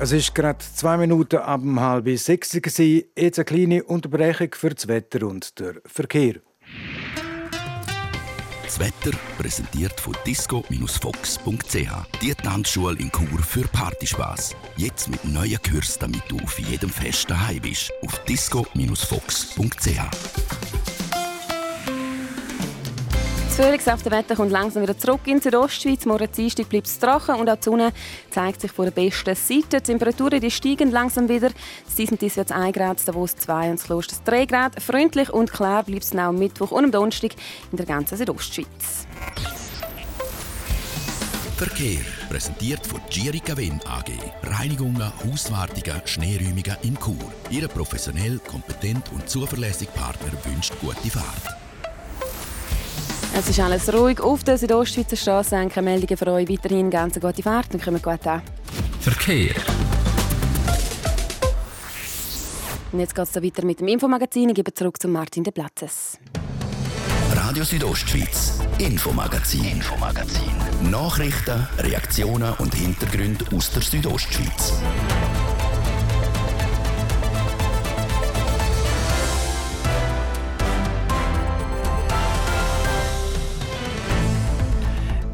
Es 0.00 0.12
ist 0.12 0.32
gerade 0.32 0.64
zwei 0.76 0.96
Minuten 0.96 1.38
ab 1.38 1.60
halb 1.76 2.08
sechs. 2.18 2.52
Jetzt 2.52 3.38
eine 3.38 3.44
kleine 3.44 3.82
Unterbrechung 3.82 4.50
für 4.54 4.70
das 4.70 4.86
Wetter 4.86 5.26
und 5.26 5.58
den 5.58 5.80
Verkehr. 5.86 6.34
Das 8.64 8.78
Wetter 8.78 9.10
präsentiert 9.36 9.98
von 9.98 10.14
disco-fox.ch. 10.24 12.22
Die 12.22 12.34
Tanzschule 12.34 12.96
in 13.00 13.10
Chur 13.10 13.42
für 13.42 13.66
Partyspaß. 13.66 14.54
Jetzt 14.76 15.08
mit 15.08 15.24
neuen 15.24 15.60
Kürzen, 15.62 15.98
damit 16.00 16.22
du 16.28 16.38
auf 16.44 16.56
jedem 16.60 16.90
Fest 16.90 17.28
daheim 17.28 17.62
bist. 17.62 17.90
Auf 18.04 18.24
disco-fox.ch. 18.24 21.07
Das 23.58 24.04
Wetter 24.04 24.36
kommt 24.36 24.52
langsam 24.52 24.84
wieder 24.84 24.96
zurück 24.96 25.22
in 25.24 25.38
die 25.38 25.42
Südostschweiz. 25.42 26.06
Morgen 26.06 26.30
Dienstag 26.30 26.68
bleibt 26.68 26.86
es 26.86 26.96
trocken 26.96 27.34
und 27.34 27.50
auch 27.50 27.56
die 27.56 27.64
Sonne 27.64 27.92
zeigt 28.30 28.60
sich 28.60 28.70
von 28.70 28.84
der 28.84 28.92
besten 28.92 29.34
Seite. 29.34 29.80
Die 29.80 29.80
Temperaturen 29.80 30.40
die 30.40 30.48
steigen 30.48 30.92
langsam 30.92 31.28
wieder. 31.28 31.50
Das 31.84 31.96
Dies 31.96 32.36
wird 32.36 32.52
1 32.52 32.72
Grad, 32.72 33.08
Davos 33.08 33.34
2 33.34 33.70
und 33.70 33.80
das 33.80 33.86
Kloster 33.86 34.14
3 34.24 34.44
Grad. 34.44 34.80
Freundlich 34.80 35.30
und 35.30 35.52
klar 35.52 35.82
bleibt 35.82 36.04
es 36.04 36.12
auch 36.14 36.18
am 36.18 36.38
Mittwoch 36.38 36.70
und 36.70 36.84
am 36.84 36.92
Donnerstag 36.92 37.32
in 37.72 37.78
der 37.78 37.86
ganzen 37.86 38.16
Südostschweiz. 38.16 39.08
Verkehr 41.56 41.98
präsentiert 42.30 42.86
von 42.86 43.00
Girica 43.10 43.56
Win 43.56 43.80
AG. 43.88 44.12
Reinigungen, 44.44 45.12
Hauswartungen, 45.24 46.00
Schneeräumungen 46.04 46.76
in 46.82 46.96
Chur. 46.96 47.32
Ihre 47.50 47.66
professionell, 47.66 48.38
kompetent 48.38 49.10
und 49.10 49.28
zuverlässige 49.28 49.90
Partner 49.90 50.30
wünscht 50.44 50.74
gute 50.80 51.10
Fahrt. 51.10 51.57
Es 53.38 53.48
ist 53.48 53.60
alles 53.60 53.94
ruhig 53.94 54.20
auf 54.20 54.42
der 54.42 54.58
Südostschweizer 54.58 55.14
Straße. 55.14 55.50
Danke, 55.50 55.80
Meldungen 55.80 56.16
für 56.16 56.26
euch. 56.32 56.48
Weiterhin 56.48 56.90
ganz 56.90 57.20
gute 57.20 57.40
Fahrt 57.40 57.72
und 57.72 57.80
kommen 57.80 58.02
gut 58.02 58.26
an. 58.26 58.42
Verkehr. 58.98 59.54
Und 62.90 62.98
jetzt 62.98 63.14
geht 63.14 63.28
es 63.28 63.36
weiter 63.36 63.64
mit 63.64 63.78
dem 63.78 63.86
Infomagazin. 63.86 64.48
Ich 64.48 64.56
gebe 64.56 64.74
zurück 64.74 65.00
zu 65.00 65.06
Martin 65.06 65.44
de 65.44 65.52
Platzes. 65.52 66.18
Radio 67.32 67.62
Südostschweiz, 67.62 68.58
Infomagazin, 68.78 69.64
Infomagazin. 69.66 70.90
Nachrichten, 70.90 71.64
Reaktionen 71.78 72.54
und 72.54 72.74
Hintergründe 72.74 73.44
aus 73.54 73.70
der 73.70 73.82
Südostschweiz. 73.82 74.72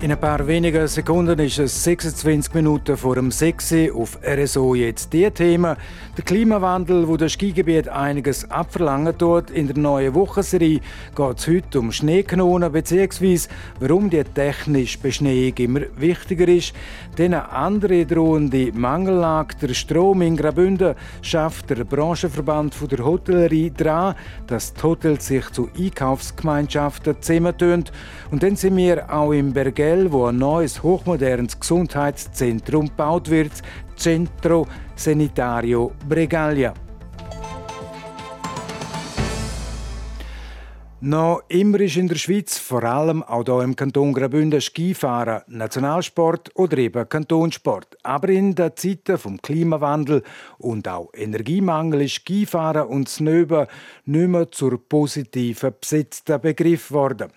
In 0.04 0.12
ein 0.12 0.20
paar 0.20 0.46
wenigen 0.46 0.86
Sekunden 0.86 1.38
ist 1.38 1.58
es 1.58 1.82
26 1.82 2.52
Minuten 2.52 2.94
vor 2.94 3.14
dem 3.14 3.30
6 3.30 3.90
auf 3.94 4.18
RSO 4.22 4.74
jetzt 4.74 5.14
die 5.14 5.30
Themen. 5.30 5.76
Der 6.16 6.22
Klimawandel, 6.22 7.08
wo 7.08 7.16
das 7.16 7.32
Skigebiet 7.32 7.88
einiges 7.88 8.48
abverlangen 8.48 9.18
tut. 9.18 9.50
In 9.50 9.66
der 9.66 9.76
neuen 9.76 10.14
Wochenserie 10.14 10.80
geht 11.12 11.38
es 11.38 11.48
heute 11.48 11.80
um 11.80 11.90
Schneekanonen 11.90 12.70
bzw. 12.70 13.48
warum 13.80 14.10
die 14.10 14.22
technische 14.22 14.98
Beschneiung 14.98 15.54
immer 15.56 15.80
wichtiger 15.96 16.46
ist. 16.46 16.72
Dann 17.16 17.34
eine 17.34 17.50
andere 17.50 18.06
drohende 18.06 18.70
Mangellage. 18.72 19.56
Der 19.60 19.74
Strom 19.74 20.22
in 20.22 20.36
Graubünden 20.36 20.94
schafft 21.20 21.70
der 21.70 21.82
Branchenverband 21.82 22.76
der 22.92 23.04
Hotellerie 23.04 23.72
dran, 23.76 24.14
dass 24.46 24.72
die 24.72 24.82
Hotels 24.84 25.26
sich 25.26 25.50
zu 25.50 25.68
Einkaufsgemeinschaften 25.76 27.20
zusammentun. 27.20 27.86
Und 28.30 28.42
dann 28.44 28.54
sind 28.54 28.76
wir 28.76 29.12
auch 29.12 29.32
im 29.32 29.52
Bergell 29.52 30.12
wo 30.12 30.26
ein 30.26 30.38
neues 30.38 30.80
hochmodernes 30.80 31.58
Gesundheitszentrum 31.58 32.86
gebaut 32.86 33.30
wird, 33.30 33.52
Centro 33.94 34.66
Sanitario 34.94 35.90
Bregaglia. 36.04 36.83
Noch 41.06 41.42
immer 41.48 41.80
ist 41.80 41.98
in 41.98 42.08
der 42.08 42.16
Schweiz, 42.16 42.56
vor 42.56 42.82
allem 42.82 43.22
auch 43.22 43.44
hier 43.44 43.60
im 43.60 43.76
Kanton 43.76 44.14
Graubünden, 44.14 44.62
Skifahren 44.62 45.42
Nationalsport 45.48 46.50
oder 46.54 46.78
eben 46.78 47.06
Kantonssport. 47.06 47.98
Aber 48.02 48.30
in 48.30 48.54
den 48.54 48.74
Zeiten 48.74 49.18
vom 49.18 49.36
Klimawandel 49.42 50.22
und 50.56 50.88
auch 50.88 51.10
Energiemangel 51.12 52.00
ist 52.00 52.14
Skifahren 52.14 52.88
und 52.88 53.10
Snöben 53.10 53.66
nicht 54.06 54.28
mehr 54.28 54.50
zur 54.50 54.82
positiven 54.88 55.74
besetzten 55.78 56.40
Begriff 56.40 56.88
geworden. 56.88 57.30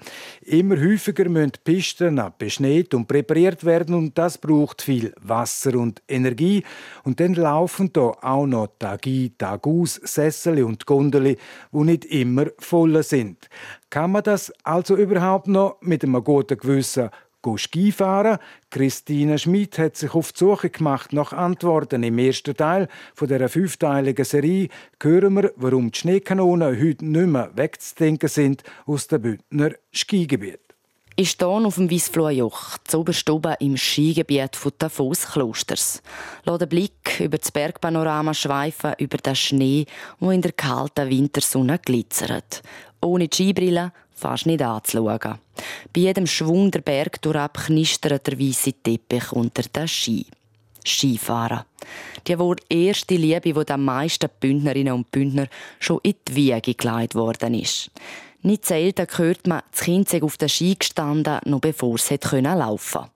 Immer 0.44 0.78
häufiger 0.78 1.28
müssen 1.28 1.52
Pisten 1.62 2.22
beschneit 2.40 2.94
und 2.94 3.10
präpariert 3.10 3.66
werden 3.66 3.96
und 3.96 4.18
das 4.18 4.38
braucht 4.38 4.82
viel 4.82 5.14
Wasser 5.20 5.76
und 5.76 6.02
Energie. 6.08 6.64
Und 7.04 7.20
dann 7.20 7.34
laufen 7.34 7.92
da 7.92 8.14
auch 8.22 8.46
noch 8.46 8.70
Tag 8.80 9.06
ein, 9.08 9.32
Tag 9.38 9.68
aus 9.68 9.96
Sessel 9.96 10.64
und 10.64 10.86
Gondeli, 10.86 11.38
die 11.74 11.84
nicht 11.84 12.06
immer 12.06 12.46
voll 12.60 13.04
sind. 13.04 13.50
Kann 13.90 14.12
man 14.12 14.24
das 14.24 14.52
also 14.64 14.96
überhaupt 14.96 15.48
noch 15.48 15.78
mit 15.82 16.04
einem 16.04 16.24
guten 16.24 16.58
Gewissen 16.58 17.10
Ski 17.56 17.94
fahren. 17.94 18.40
Christine 18.70 19.40
Schmid 19.40 19.80
hat 19.80 19.96
sich 19.96 20.14
auf 20.14 20.34
die 20.34 20.40
Suche 20.40 20.70
gemacht 20.70 21.14
nach 21.14 21.32
Antworten. 21.32 22.04
Im 22.04 22.20
ersten 22.20 22.58
Teil 22.58 22.90
von 23.14 23.30
der 23.30 23.48
fünfteiligen 23.48 24.26
Serie 24.26 24.68
hören 25.02 25.36
wir, 25.36 25.54
warum 25.56 25.92
die 25.92 26.00
Schneekanonen 26.00 26.78
heute 26.78 27.06
nicht 27.06 27.28
mehr 27.28 27.52
wegzudenken 27.56 28.28
sind 28.28 28.64
aus 28.86 29.08
dem 29.08 29.22
Bündner 29.22 29.72
Skigebiet. 29.94 30.67
Ich 31.20 31.32
stehe 31.32 31.50
auf 31.50 31.76
dem 31.76 31.90
Wiesfluhjoch, 31.90 32.78
zuoberst 32.84 33.28
oben 33.30 33.56
im 33.60 33.76
Skigebiet 33.76 34.56
von 34.56 34.72
Davos-Klosters. 34.78 36.04
Lass 36.44 36.60
den 36.60 36.70
Blick 36.70 37.20
über 37.20 37.40
das 37.40 37.52
Bergpanorama 37.52 38.36
schweifen, 38.36 38.94
über 39.00 39.18
den 39.18 39.36
Schnee, 39.36 39.86
der 40.22 40.32
in 40.32 40.44
der 40.44 40.52
kalten 40.52 41.10
Wintersonne 41.10 41.80
glitzert 41.80 42.62
ohne 43.02 43.28
die 43.28 43.36
Skibrille 43.36 43.92
fast 44.14 44.46
nicht 44.46 44.62
anzuschauen. 44.62 45.40
Bei 45.94 46.02
jedem 46.02 46.28
Schwung 46.28 46.72
der 46.72 46.82
Berg 46.82 47.22
durchab 47.22 47.58
knistert 47.66 48.28
der 48.28 48.40
weiße 48.40 48.74
Teppich 48.84 49.32
unter 49.32 49.64
den 49.64 49.88
Ski. 49.88 50.26
Skifahren. 50.86 51.66
Die 52.26 52.40
wohl 52.40 52.56
erste 52.70 53.16
Liebe, 53.16 53.54
die 53.54 53.66
den 53.66 53.84
meisten 53.84 54.30
Bündnerinnen 54.40 54.94
und 54.94 55.12
Bündner 55.12 55.48
schon 55.80 56.00
in 56.04 56.16
die 56.28 56.36
Wiege 56.36 56.74
gelegt 56.74 57.14
worden 57.14 57.54
ist. 57.54 57.92
Nicht 58.48 58.66
selten 58.66 59.06
hört 59.18 59.46
man, 59.46 59.62
das 59.72 59.82
Kind 59.82 60.24
auf 60.24 60.38
den 60.38 60.48
Ski 60.48 60.76
gestanden, 60.80 61.40
noch 61.44 61.60
bevor 61.60 61.96
es 61.96 62.10
laufen 62.10 63.02
konnte. 63.02 63.12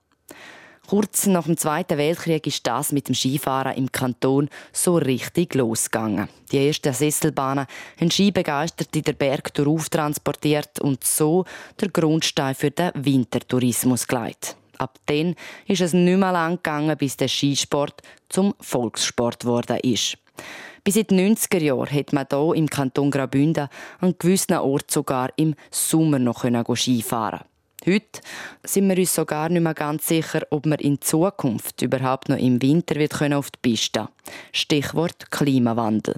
Kurz 0.89 1.25
nach 1.25 1.45
dem 1.45 1.55
Zweiten 1.55 1.97
Weltkrieg 1.97 2.45
ist 2.47 2.67
das 2.67 2.91
mit 2.91 3.07
dem 3.07 3.15
Skifahren 3.15 3.77
im 3.77 3.89
Kanton 3.93 4.49
so 4.73 4.97
richtig 4.97 5.55
losgegangen. 5.55 6.27
Die 6.51 6.67
ersten 6.67 6.91
Sesselbahnen 6.91 7.65
haben 7.97 8.11
Skibegeisterte 8.11 9.01
der 9.01 9.13
Berg 9.13 9.53
darauf 9.53 9.87
transportiert 9.87 10.81
und 10.81 11.05
so 11.05 11.45
der 11.79 11.87
Grundstein 11.87 12.53
für 12.53 12.71
den 12.71 12.91
Wintertourismus 12.93 14.07
gelegt. 14.07 14.57
Ab 14.79 14.99
dann 15.05 15.35
ist 15.65 15.79
es 15.79 15.93
nicht 15.93 16.19
mehr 16.19 16.33
lang 16.33 16.57
gegangen, 16.57 16.97
bis 16.97 17.15
der 17.15 17.29
Skisport 17.29 18.01
zum 18.27 18.53
Volkssport 18.59 19.39
geworden 19.39 19.77
ist. 19.81 20.17
Bis 20.83 20.95
in 20.95 21.05
den 21.05 21.35
90er 21.35 21.59
Jahren 21.59 21.91
hat 21.91 22.11
man 22.11 22.25
hier 22.29 22.55
im 22.55 22.67
Kanton 22.67 23.11
Graubünden 23.11 23.67
an 23.99 24.15
gewissen 24.17 24.53
Orten 24.53 24.89
sogar 24.89 25.29
im 25.35 25.53
Sommer 25.69 26.17
noch 26.17 26.43
Skifahren 26.75 27.41
Heute 27.85 28.21
sind 28.63 28.89
wir 28.89 28.97
uns 28.97 29.13
sogar 29.13 29.49
nicht 29.49 29.61
mehr 29.61 29.73
ganz 29.73 30.07
sicher, 30.07 30.41
ob 30.49 30.65
wir 30.65 30.79
in 30.79 31.01
Zukunft 31.01 31.81
überhaupt 31.81 32.29
noch 32.29 32.37
im 32.37 32.61
Winter 32.61 32.95
wird 32.95 33.13
können 33.13 33.35
auf 33.35 33.51
die 33.51 33.59
Piste. 33.61 34.07
Stichwort 34.51 35.29
Klimawandel. 35.31 36.15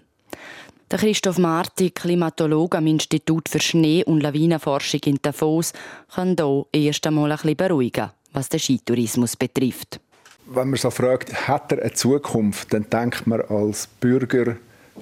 Der 0.91 0.99
Christoph 0.99 1.39
Marti, 1.39 1.89
Klimatologe 1.91 2.77
am 2.77 2.87
Institut 2.87 3.49
für 3.49 3.59
Schnee- 3.59 4.03
und 4.03 4.21
Lawinenforschung 4.21 5.01
in 5.05 5.19
Davos, 5.21 5.73
kann 6.13 6.35
hier 6.37 6.65
erst 6.71 7.07
einmal 7.07 7.31
ein 7.31 7.37
bisschen 7.37 7.57
beruhigen, 7.57 8.11
was 8.31 8.49
den 8.49 8.59
Skitourismus 8.59 9.35
betrifft. 9.35 9.99
Wenn 10.45 10.69
man 10.69 10.77
so 10.77 10.89
fragt, 10.89 11.47
hat 11.47 11.71
er 11.71 11.81
eine 11.81 11.93
Zukunft, 11.93 12.73
dann 12.73 12.89
denkt 12.89 13.27
man 13.27 13.41
als 13.41 13.87
Bürger 13.87 14.57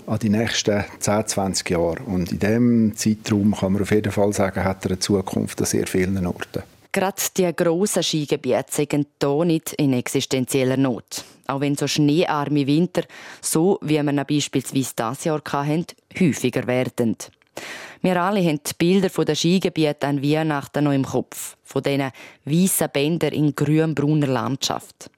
an 0.05 0.19
die 0.19 0.29
nächsten 0.29 0.83
10, 0.99 1.27
20 1.27 1.69
Jahre. 1.69 2.03
Und 2.05 2.31
in 2.31 2.39
diesem 2.39 2.95
Zeitraum 2.95 3.55
kann 3.55 3.73
man 3.73 3.81
auf 3.81 3.91
jeden 3.91 4.11
Fall 4.11 4.33
sagen, 4.33 4.63
hat 4.63 4.85
er 4.85 4.91
eine 4.91 4.99
Zukunft 4.99 5.59
an 5.59 5.65
sehr 5.65 5.87
vielen 5.87 6.25
Orten. 6.25 6.63
Gerade 6.93 7.21
die 7.37 7.55
grossen 7.55 8.03
Skigebiete 8.03 8.65
sind 8.69 9.07
hier 9.21 9.45
nicht 9.45 9.73
in 9.73 9.93
existenzieller 9.93 10.77
Not. 10.77 11.23
Auch 11.47 11.61
wenn 11.61 11.75
so 11.75 11.87
schneearme 11.87 12.67
Winter, 12.67 13.03
so 13.41 13.79
wie 13.81 14.01
wir 14.01 14.25
beispielsweise 14.25 14.93
dieses 14.95 15.23
Jahr 15.23 15.41
hatten, 15.43 15.85
häufiger 16.19 16.67
werden. 16.67 17.15
Wir 18.03 18.19
alle 18.19 18.43
haben 18.43 18.59
die 18.63 18.73
Bilder 18.77 19.11
von 19.11 19.25
den 19.25 19.35
Skigebieten 19.35 20.09
an 20.09 20.23
Weihnachten 20.23 20.83
noch 20.83 20.91
im 20.91 21.05
Kopf. 21.05 21.55
Von 21.63 21.83
diesen 21.83 22.11
weißen 22.45 22.89
Bändern 22.91 23.33
in 23.33 23.55
grün-brauner 23.55 24.27
Landschaft. 24.27 25.11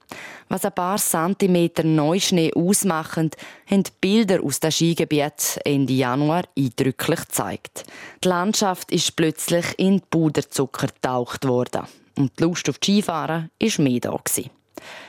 Was 0.50 0.66
ein 0.66 0.72
paar 0.72 0.98
Zentimeter 0.98 1.82
Neuschnee 1.82 2.52
ausmachen, 2.54 3.30
haben 3.70 3.82
die 3.84 3.90
Bilder 4.00 4.42
aus 4.44 4.60
dem 4.60 4.70
Skigebiet 4.70 5.58
Ende 5.64 5.94
Januar 5.94 6.44
eindrücklich 6.56 7.20
gezeigt. 7.20 7.84
Die 8.22 8.28
Landschaft 8.28 8.92
ist 8.92 9.16
plötzlich 9.16 9.64
in 9.78 10.02
Puderzucker 10.02 10.88
getaucht 10.88 11.46
worden. 11.48 11.84
Und 12.16 12.38
die 12.38 12.42
Lust 12.42 12.68
auf 12.68 12.76
Skifahren 12.76 13.50
war 13.58 13.84
mehr 13.84 14.00
da. 14.00 14.20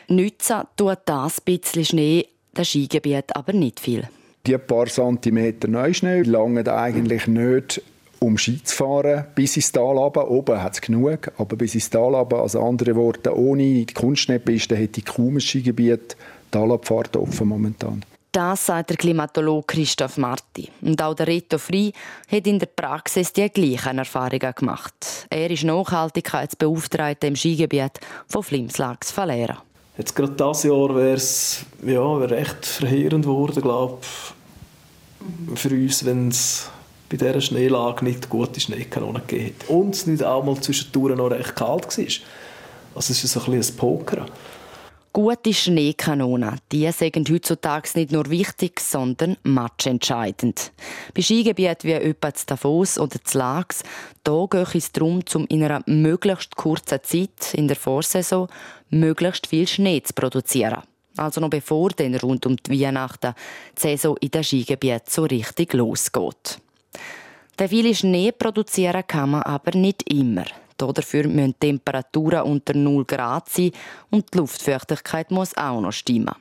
Nützen 0.07 0.63
tut 0.77 0.99
das 1.05 1.41
bisschen 1.41 1.85
Schnee 1.85 2.27
das 2.53 2.69
Skigebiet 2.69 3.35
aber 3.35 3.51
nicht 3.51 3.81
viel. 3.81 4.07
Die 4.45 4.57
paar 4.59 4.85
Zentimeter 4.85 5.67
Neuschnee 5.67 6.21
langen 6.21 6.67
eigentlich 6.67 7.25
nicht 7.25 7.81
um 8.19 8.37
Ski 8.37 8.61
zu 8.63 8.75
fahren, 8.75 9.25
bis 9.33 9.55
ins 9.55 9.71
Tal 9.71 9.97
runter. 9.97 10.29
Oben 10.29 10.61
hat 10.61 10.73
es 10.73 10.81
genug, 10.81 11.31
aber 11.37 11.55
bis 11.55 11.75
ins 11.75 11.89
Tal 11.89 12.13
runter, 12.13 12.37
also 12.37 12.61
andere 12.61 12.95
Worte, 12.95 13.35
ohne 13.35 13.63
die 13.63 13.85
Kunstschneepiste 13.87 14.75
hätte 14.75 14.99
ich 14.99 15.05
kaum 15.05 15.37
ein 15.37 15.41
Skigebiet 15.41 16.15
Talabfahrt 16.51 17.17
offen 17.17 17.47
momentan. 17.47 18.03
Das 18.31 18.65
sagt 18.65 18.89
der 18.89 18.97
Klimatologe 18.97 19.65
Christoph 19.65 20.17
Marti. 20.17 20.69
Und 20.81 21.01
auch 21.01 21.13
der 21.13 21.27
Reto 21.27 21.57
Frei 21.57 21.91
hat 22.29 22.45
in 22.45 22.59
der 22.59 22.67
Praxis 22.67 23.31
die 23.31 23.49
gleichen 23.49 23.97
Erfahrungen 23.97 24.53
gemacht. 24.53 25.25
Er 25.29 25.49
ist 25.49 25.63
Nachhaltigkeitsbeauftragter 25.63 27.29
im 27.29 27.35
Skigebiet 27.35 27.99
von 28.27 28.43
Flimslags 28.43 29.15
Valera. 29.15 29.63
Jetzt 29.97 30.15
gerade 30.15 30.33
dieses 30.33 30.63
Jahr 30.63 30.95
wäre 30.95 31.13
es 31.13 31.65
ja, 31.85 32.19
wär 32.19 32.29
recht 32.29 32.65
verheerend 32.65 33.25
geworden, 33.25 33.61
glaube 33.61 33.99
für 35.55 35.69
uns, 35.69 36.05
wenn 36.05 36.29
es 36.29 36.69
bei 37.09 37.17
dieser 37.17 37.41
Schneelage 37.41 38.03
nicht 38.03 38.29
gute 38.29 38.59
Schneekanonen 38.59 39.21
gegeben 39.25 39.55
hat. 39.59 39.69
Und 39.69 39.95
es 39.95 40.05
nicht 40.05 40.23
auch 40.23 40.43
mal 40.43 40.59
zwischendurch 40.59 41.15
noch 41.15 41.31
recht 41.31 41.55
kalt 41.55 41.97
war. 41.97 42.05
Also 42.95 43.11
es 43.11 43.23
ist 43.23 43.33
so 43.33 43.39
ein 43.41 43.51
bisschen 43.51 43.75
ein 43.75 43.77
Poker. 43.77 44.25
Gute 45.15 45.53
Schneekanonen, 45.53 46.59
die 46.73 46.91
sind 46.91 47.29
heutzutage 47.29 47.87
nicht 47.95 48.11
nur 48.11 48.29
wichtig, 48.29 48.81
sondern 48.81 49.37
matchentscheidend. 49.43 50.73
Bei 51.13 51.21
Skigebieten 51.21 51.89
wie 51.89 51.93
etwa 51.93 52.33
zu 52.33 52.45
Davos 52.45 52.99
oder 52.99 53.23
zu 53.23 53.37
Lags, 53.37 53.81
da 54.25 54.45
geht 54.49 54.75
es 54.75 54.91
darum, 54.91 55.21
um 55.33 55.45
in 55.47 55.63
einer 55.63 55.81
möglichst 55.85 56.57
kurzen 56.57 56.99
Zeit 57.01 57.53
in 57.53 57.69
der 57.69 57.77
Vorsaison 57.77 58.49
möglichst 58.89 59.47
viel 59.47 59.65
Schnee 59.65 60.03
zu 60.03 60.11
produzieren. 60.13 60.83
Also 61.15 61.39
noch 61.39 61.49
bevor 61.49 61.91
dann 61.91 62.15
rund 62.15 62.45
um 62.45 62.57
die 62.57 62.81
Weihnachten 62.81 63.35
die 63.77 63.81
Saison 63.81 64.17
in 64.17 64.31
den 64.31 64.43
Skigebieten 64.43 65.07
so 65.07 65.23
richtig 65.23 65.71
losgeht. 65.71 66.59
Den 67.57 67.69
viele 67.69 67.95
Schnee 67.95 68.33
produzieren 68.33 69.07
kann 69.07 69.29
man 69.29 69.43
aber 69.43 69.77
nicht 69.77 70.11
immer. 70.11 70.43
Dafür 70.77 71.27
müssen 71.27 71.59
Temperaturen 71.59 72.43
unter 72.43 72.75
0 72.75 73.05
Grad 73.05 73.49
sein 73.49 73.71
und 74.11 74.33
die 74.33 74.37
Luftfeuchtigkeit 74.37 75.31
muss 75.31 75.55
auch 75.55 75.81
noch 75.81 75.91
stimmen. 75.91 76.35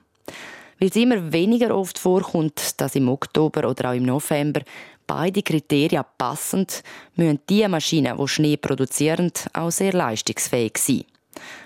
Weil 0.78 0.88
es 0.88 0.96
immer 0.96 1.32
weniger 1.32 1.76
oft 1.76 1.98
vorkommt, 1.98 2.80
dass 2.80 2.96
im 2.96 3.08
Oktober 3.08 3.68
oder 3.68 3.90
auch 3.90 3.94
im 3.94 4.04
November 4.04 4.62
beide 5.06 5.42
Kriterien 5.42 6.04
passend, 6.18 6.82
müssen 7.16 7.40
die 7.48 7.66
Maschinen, 7.68 8.16
die 8.16 8.28
Schnee 8.28 8.56
produzieren, 8.56 9.30
auch 9.52 9.70
sehr 9.70 9.92
leistungsfähig 9.92 10.78
sein. 10.78 11.04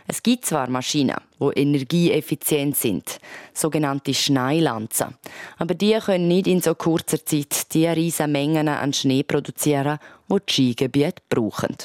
Es 0.06 0.22
gibt 0.22 0.46
zwar 0.46 0.70
Maschinen, 0.70 1.16
die 1.38 1.60
energieeffizient 1.60 2.76
sind, 2.76 3.20
sogenannte 3.52 4.14
Schneilanzen, 4.14 5.14
aber 5.58 5.74
die 5.74 5.98
können 5.98 6.28
nicht 6.28 6.46
in 6.46 6.62
so 6.62 6.74
kurzer 6.74 7.24
Zeit 7.24 7.74
die 7.74 7.86
riesen 7.86 8.32
Mengen 8.32 8.68
an 8.68 8.92
Schnee 8.92 9.22
produzieren, 9.22 9.98
die 10.30 10.36
die 10.36 10.52
Skigebiete 10.52 11.22
brauchen. 11.28 11.76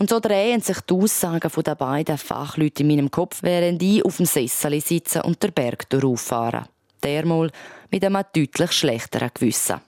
Und 0.00 0.08
so 0.08 0.18
drehen 0.18 0.62
sich 0.62 0.80
die 0.80 0.94
Aussagen 0.94 1.50
der 1.62 1.74
beiden 1.74 2.16
Fachleute 2.16 2.82
in 2.82 2.88
meinem 2.88 3.10
Kopf, 3.10 3.42
während 3.42 3.82
ich 3.82 4.02
auf 4.02 4.16
dem 4.16 4.24
Sessel 4.24 4.80
sitze 4.80 5.22
und 5.22 5.42
den 5.42 5.52
Berg 5.52 5.90
durchfahre. 5.90 6.64
Dermal 7.04 7.50
mit 7.90 8.02
einem 8.02 8.24
deutlich 8.32 8.72
schlechteren 8.72 9.30
Gewissen. 9.34 9.82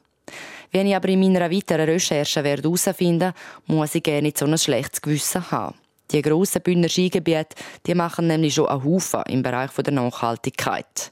Wenn 0.70 0.87
ich 0.87 0.94
aber 0.94 1.09
in 1.09 1.20
meiner 1.20 1.51
weiteren 1.51 1.88
Recherche 1.88 2.44
herausfinden 2.44 3.20
werde, 3.20 3.35
muss 3.68 3.94
ich 3.94 4.03
gerne 4.03 4.35
so 4.37 4.44
ein 4.44 4.59
schlechtes 4.59 5.01
Gewissen 5.01 5.51
haben. 5.51 5.77
Die 6.11 6.20
grossen 6.20 6.61
Bündner 6.61 6.90
Skigebiete 6.90 7.57
die 7.87 7.94
machen 7.94 8.27
nämlich 8.27 8.53
schon 8.53 8.68
einen 8.68 8.85
Haufen 8.85 9.22
im 9.29 9.42
Bereich 9.42 9.70
der 9.70 9.94
Nachhaltigkeit. 9.94 11.11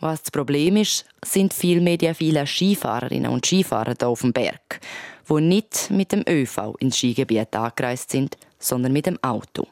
Was 0.00 0.24
das 0.24 0.30
Problem 0.30 0.76
ist, 0.76 1.06
sind 1.24 1.54
vielmehr 1.54 1.96
die 1.96 2.12
vielen 2.12 2.46
Skifahrerinnen 2.46 3.30
und 3.30 3.46
Skifahrer 3.46 3.94
hier 3.98 4.08
auf 4.08 4.20
dem 4.20 4.34
Berg. 4.34 4.80
Die 5.28 5.40
nicht 5.40 5.90
mit 5.90 6.12
dem 6.12 6.24
ÖV 6.28 6.74
ins 6.78 6.96
Skigebiet 6.96 7.54
angereist 7.54 8.10
sind, 8.10 8.36
sondern 8.58 8.92
mit 8.92 9.06
dem 9.06 9.18
Auto. 9.22 9.66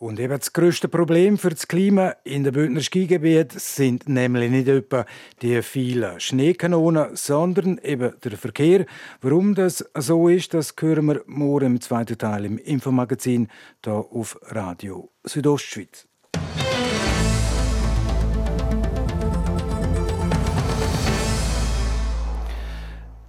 Und 0.00 0.18
eben 0.18 0.38
das 0.38 0.54
grösste 0.54 0.88
Problem 0.88 1.36
für 1.36 1.50
das 1.50 1.68
Klima 1.68 2.14
in 2.24 2.42
den 2.42 2.54
Bündner 2.54 2.80
Skigebiet 2.80 3.52
sind 3.52 4.08
nämlich 4.08 4.50
nicht 4.50 4.66
etwa 4.66 5.04
die 5.42 5.60
vielen 5.60 6.18
Schneekanonen, 6.18 7.16
sondern 7.16 7.76
eben 7.84 8.14
der 8.24 8.38
Verkehr. 8.38 8.86
Warum 9.20 9.54
das 9.54 9.84
so 9.94 10.28
ist, 10.28 10.54
das 10.54 10.74
hören 10.80 11.04
wir 11.04 11.22
morgen 11.26 11.74
im 11.74 11.80
zweiten 11.82 12.16
Teil 12.16 12.46
im 12.46 12.56
Infomagazin 12.56 13.48
hier 13.84 13.92
auf 13.92 14.38
Radio 14.44 15.10
Südostschweiz. 15.24 16.09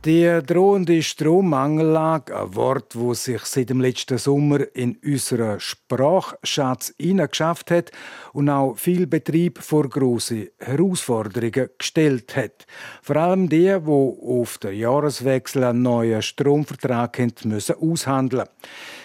Die 0.03 0.41
drohende 0.43 1.03
Strommangellage, 1.03 2.35
ein 2.35 2.55
Wort, 2.55 2.95
wo 2.95 3.13
sich 3.13 3.41
seit 3.45 3.69
dem 3.69 3.79
letzten 3.79 4.17
Sommer 4.17 4.61
in 4.73 4.97
unseren 5.05 5.59
Sprachschatz 5.59 6.91
hineingeschafft 6.99 7.69
hat 7.69 7.91
und 8.33 8.49
auch 8.49 8.75
viel 8.75 9.05
Betrieb 9.05 9.59
vor 9.59 9.87
große 9.87 10.53
Herausforderungen 10.57 11.69
gestellt 11.77 12.35
hat. 12.35 12.65
Vor 13.03 13.17
allem 13.17 13.47
die, 13.47 13.77
die 13.79 13.91
auf 13.91 14.57
den 14.57 14.73
Jahreswechsel 14.73 15.65
einen 15.65 15.83
neuen 15.83 16.23
Stromvertrag 16.23 17.19
müssen 17.45 17.75
aushandeln 17.75 18.47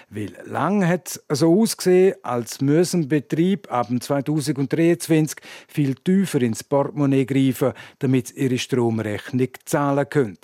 weil 0.09 0.37
lang 0.45 0.87
hat 0.87 1.21
es 1.29 1.39
so 1.41 1.61
ausgesehen, 1.61 2.15
als 2.23 2.61
müssen 2.61 3.09
Betrieb 3.09 3.71
ab 3.71 3.89
2023 3.89 5.39
viel 5.69 5.95
tiefer 5.97 6.43
ins 6.43 6.63
Portemonnaie 6.63 7.25
greifen, 7.25 7.73
damit 7.99 8.29
sie 8.29 8.41
ihre 8.41 8.59
Stromrechnung 8.59 9.49
zahlen 9.65 10.09
können. 10.09 10.39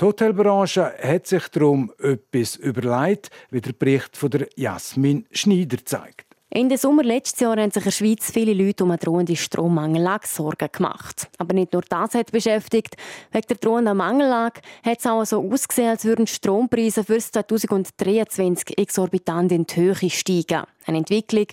Die 0.00 0.04
Hotelbranche 0.04 0.94
hat 1.02 1.26
sich 1.26 1.48
darum 1.48 1.92
etwas 1.98 2.56
überlegt, 2.56 3.30
wie 3.50 3.60
der 3.60 3.72
Bericht 3.72 4.16
von 4.16 4.30
der 4.30 4.48
Jasmin 4.56 5.26
Schneider 5.32 5.84
zeigt. 5.84 6.31
Ende 6.54 6.76
Sommer 6.76 7.02
letztes 7.02 7.40
Jahr 7.40 7.56
haben 7.56 7.70
sich 7.70 7.82
in 7.82 7.84
der 7.84 7.90
Schweiz 7.92 8.30
viele 8.30 8.52
Leute 8.52 8.84
um 8.84 8.90
eine 8.90 8.98
drohende 8.98 9.36
Strommangellage 9.36 10.26
Sorgen 10.26 10.68
gemacht. 10.70 11.30
Aber 11.38 11.54
nicht 11.54 11.72
nur 11.72 11.80
das 11.88 12.12
hat 12.12 12.30
beschäftigt. 12.30 12.94
Wegen 13.30 13.46
der 13.48 13.56
drohenden 13.56 13.96
Mangellage 13.96 14.60
hat 14.84 14.98
es 14.98 15.06
auch 15.06 15.24
so 15.24 15.50
ausgesehen, 15.50 15.88
als 15.88 16.04
würden 16.04 16.26
die 16.26 16.32
Strompreise 16.32 17.04
für 17.04 17.18
2023 17.18 18.76
exorbitant 18.76 19.50
in 19.50 19.64
die 19.64 19.76
Höhe 19.76 20.10
steigen. 20.10 20.64
Eine 20.84 20.98
Entwicklung, 20.98 21.46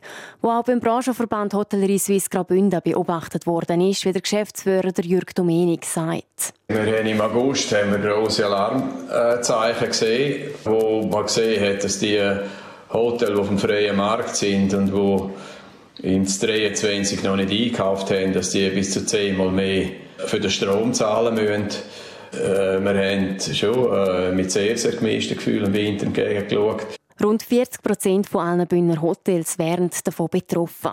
die 0.44 0.48
auch 0.48 0.64
beim 0.64 0.82
Branchenverband 0.82 1.54
Hotellerie 1.54 2.00
Suisse 2.00 2.28
Graubünden 2.30 2.82
beobachtet 2.84 3.48
worden 3.48 3.80
ist, 3.80 4.04
wie 4.04 4.12
der 4.12 4.22
Geschäftsführer 4.22 4.92
Jürg 5.02 5.34
Domenik 5.34 5.86
sagt. 5.86 6.54
Wir 6.68 6.82
haben 6.82 7.08
im 7.08 7.22
August 7.22 7.74
haben 7.74 7.92
wir 7.92 8.00
große 8.00 8.46
Alarmzeichen 8.46 9.88
gesehen, 9.88 10.52
wo 10.66 11.04
man 11.04 11.24
gesehen 11.24 11.64
hat, 11.64 11.86
dass 11.86 12.00
die 12.00 12.20
Hotels, 12.92 13.32
die 13.32 13.38
auf 13.38 13.48
dem 13.48 13.58
freien 13.58 13.96
Markt 13.96 14.36
sind 14.36 14.74
und 14.74 14.92
die 14.92 16.08
ins 16.08 16.40
23 16.40 17.24
noch 17.24 17.36
nicht 17.36 17.52
eingekauft 17.52 18.12
haben, 18.12 18.34
dass 18.34 18.52
die 18.52 18.70
bis 18.70 18.92
zu 18.92 19.06
zehnmal 19.06 19.52
mehr 19.52 19.90
für 20.18 20.40
den 20.40 20.52
Strom 20.52 20.94
zahlen 20.94 21.36
müssen. 21.36 21.68
Äh, 22.32 22.80
wir 22.80 22.94
haben 22.94 23.40
schon 23.40 23.94
äh, 23.94 24.32
mit 24.32 24.52
sehr, 24.52 24.78
sehr 24.78 24.92
gemischten 24.92 25.38
Gefühlen 25.38 25.68
im 25.68 25.74
Winter 25.74 26.06
entgegengeschaut. 26.06 26.86
Rund 27.22 27.44
40 27.44 27.82
Prozent 27.82 28.28
von 28.28 28.46
allen 28.46 28.68
Bühner 28.68 29.02
Hotels 29.02 29.60
wären 29.60 29.90
davon 30.06 30.30
betroffen. 30.30 30.92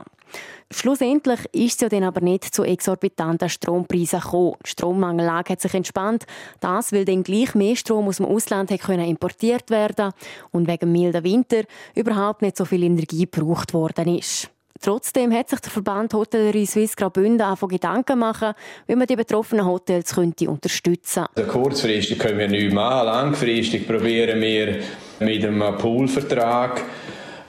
Schlussendlich 0.72 1.40
ist 1.52 1.76
es 1.76 1.80
ja 1.80 1.88
dann 1.88 2.02
aber 2.02 2.20
nicht 2.20 2.44
zu 2.44 2.64
exorbitanten 2.64 3.48
Strompreisen 3.48 4.20
gekommen. 4.20 4.56
Die 4.64 4.70
Strommangellage 4.70 5.52
hat 5.52 5.60
sich 5.60 5.74
entspannt. 5.74 6.24
Das, 6.60 6.92
weil 6.92 7.04
dann 7.04 7.22
gleich 7.22 7.54
mehr 7.54 7.76
Strom 7.76 8.08
aus 8.08 8.16
dem 8.16 8.26
Ausland 8.26 8.70
können 8.80 9.08
importiert 9.08 9.70
werden 9.70 10.12
und 10.50 10.66
wegen 10.66 10.90
milden 10.90 11.22
Winter 11.22 11.62
überhaupt 11.94 12.42
nicht 12.42 12.56
so 12.56 12.64
viel 12.64 12.82
Energie 12.82 13.28
gebraucht 13.30 13.74
worden 13.74 14.18
ist. 14.18 14.50
Trotzdem 14.80 15.32
hat 15.32 15.48
sich 15.48 15.60
der 15.60 15.70
Verband 15.70 16.12
Hotellerie 16.12 16.66
Suisse 16.66 16.96
Graubünden 16.96 17.40
angefangen 17.40 17.70
Gedanken 17.70 18.18
machen, 18.18 18.52
wie 18.86 18.96
man 18.96 19.06
die 19.06 19.16
betroffenen 19.16 19.64
Hotels 19.64 20.14
könnte 20.14 20.50
unterstützen 20.50 21.24
könnte. 21.34 21.50
Kurzfristig 21.50 22.18
können 22.18 22.38
wir 22.38 22.48
nichts 22.48 22.74
machen, 22.74 23.06
langfristig 23.06 23.86
probieren 23.86 24.40
wir 24.40 24.80
mit 25.20 25.44
einem 25.44 25.78
Poolvertrag 25.78 26.82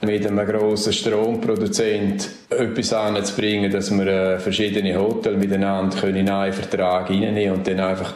mit 0.02 0.26
einem 0.26 0.46
grossen 0.46 0.92
Stromproduzent 0.92 2.28
etwas 2.50 2.92
anzubringen, 2.92 3.70
dass 3.70 3.90
wir 3.90 4.06
äh, 4.06 4.38
verschiedene 4.38 4.98
Hotels 4.98 5.38
miteinander 5.38 6.04
in 6.08 6.28
einen 6.28 6.52
Vertrag 6.52 7.10
reinnehmen 7.10 7.58
und 7.58 7.66
dann 7.66 7.80
einfach 7.80 8.14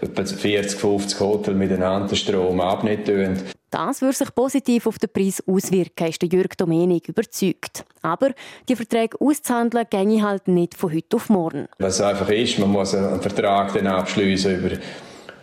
etwa 0.00 0.24
40, 0.24 0.78
50 0.78 1.20
Hotels 1.20 1.56
miteinander 1.56 2.08
den 2.08 2.16
Strom 2.16 2.60
abnehmen. 2.60 3.38
Das 3.70 4.02
würde 4.02 4.16
sich 4.16 4.34
positiv 4.34 4.88
auf 4.88 4.98
den 4.98 5.10
Preis 5.12 5.42
auswirken, 5.46 6.08
ist 6.08 6.22
Jürg 6.24 6.56
Domenik 6.56 7.08
überzeugt. 7.08 7.84
Aber 8.02 8.30
die 8.68 8.74
Verträge 8.74 9.20
auszuhandeln, 9.20 9.86
ginge 9.88 10.22
halt 10.22 10.48
nicht 10.48 10.74
von 10.74 10.92
heute 10.92 11.16
auf 11.16 11.28
morgen. 11.28 11.68
Was 11.78 12.00
einfach 12.00 12.28
ist, 12.30 12.58
man 12.58 12.70
muss 12.70 12.94
einen 12.94 13.20
Vertrag 13.20 13.72
dann 13.74 13.86
abschließen 13.86 14.58
über 14.58 14.76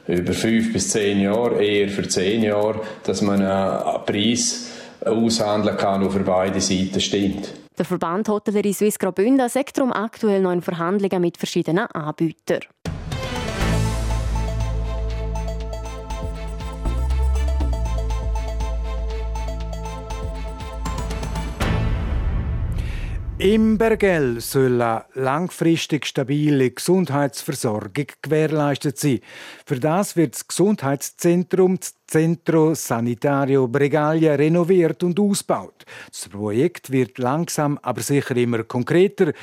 über 0.08 0.34
fünf 0.34 0.72
bis 0.72 0.90
zehn 0.90 1.20
Jahre, 1.20 1.62
eher 1.62 1.90
für 1.90 2.08
zehn 2.08 2.42
Jahre, 2.44 2.82
dass 3.04 3.22
man 3.22 3.42
einen 3.42 4.06
Preis 4.06 4.72
aushandeln 5.08 5.78
kann, 5.78 6.02
der 6.02 6.10
für 6.10 6.20
beide 6.20 6.62
Seiten 6.62 7.00
stimmt. 7.00 7.54
Der 7.78 7.86
Verband 7.86 8.28
Hotellerie 8.28 8.74
Suisse 8.74 8.98
Graubünden 8.98 9.48
sagt 9.50 9.78
darum 9.78 9.94
aktuell 9.94 10.42
noch 10.42 10.52
in 10.52 10.62
Verhandlungen 10.62 11.22
mit 11.22 11.38
verschiedenen 11.38 11.86
Anbietern. 11.88 12.62
Im 23.40 23.78
Bergell 23.78 24.42
soll 24.42 24.82
eine 24.82 25.06
langfristig 25.14 26.08
stabile 26.08 26.72
Gesundheitsversorgung 26.72 28.08
gewährleistet 28.24 28.98
sein. 28.98 29.20
Für 29.64 29.80
das 29.80 30.16
wird 30.16 30.34
das 30.34 30.48
Gesundheitszentrum 30.48 31.78
das 31.80 31.94
Centro 32.08 32.74
Sanitario 32.74 33.68
Bregaglia 33.68 34.34
renoviert 34.34 35.04
und 35.04 35.20
ausgebaut. 35.20 35.86
Das 36.10 36.28
Projekt 36.30 36.92
wird 36.92 37.20
langsam, 37.20 37.78
aber 37.84 38.02
sicher 38.02 38.36
immer 38.36 38.64
konkreter. 38.64 39.34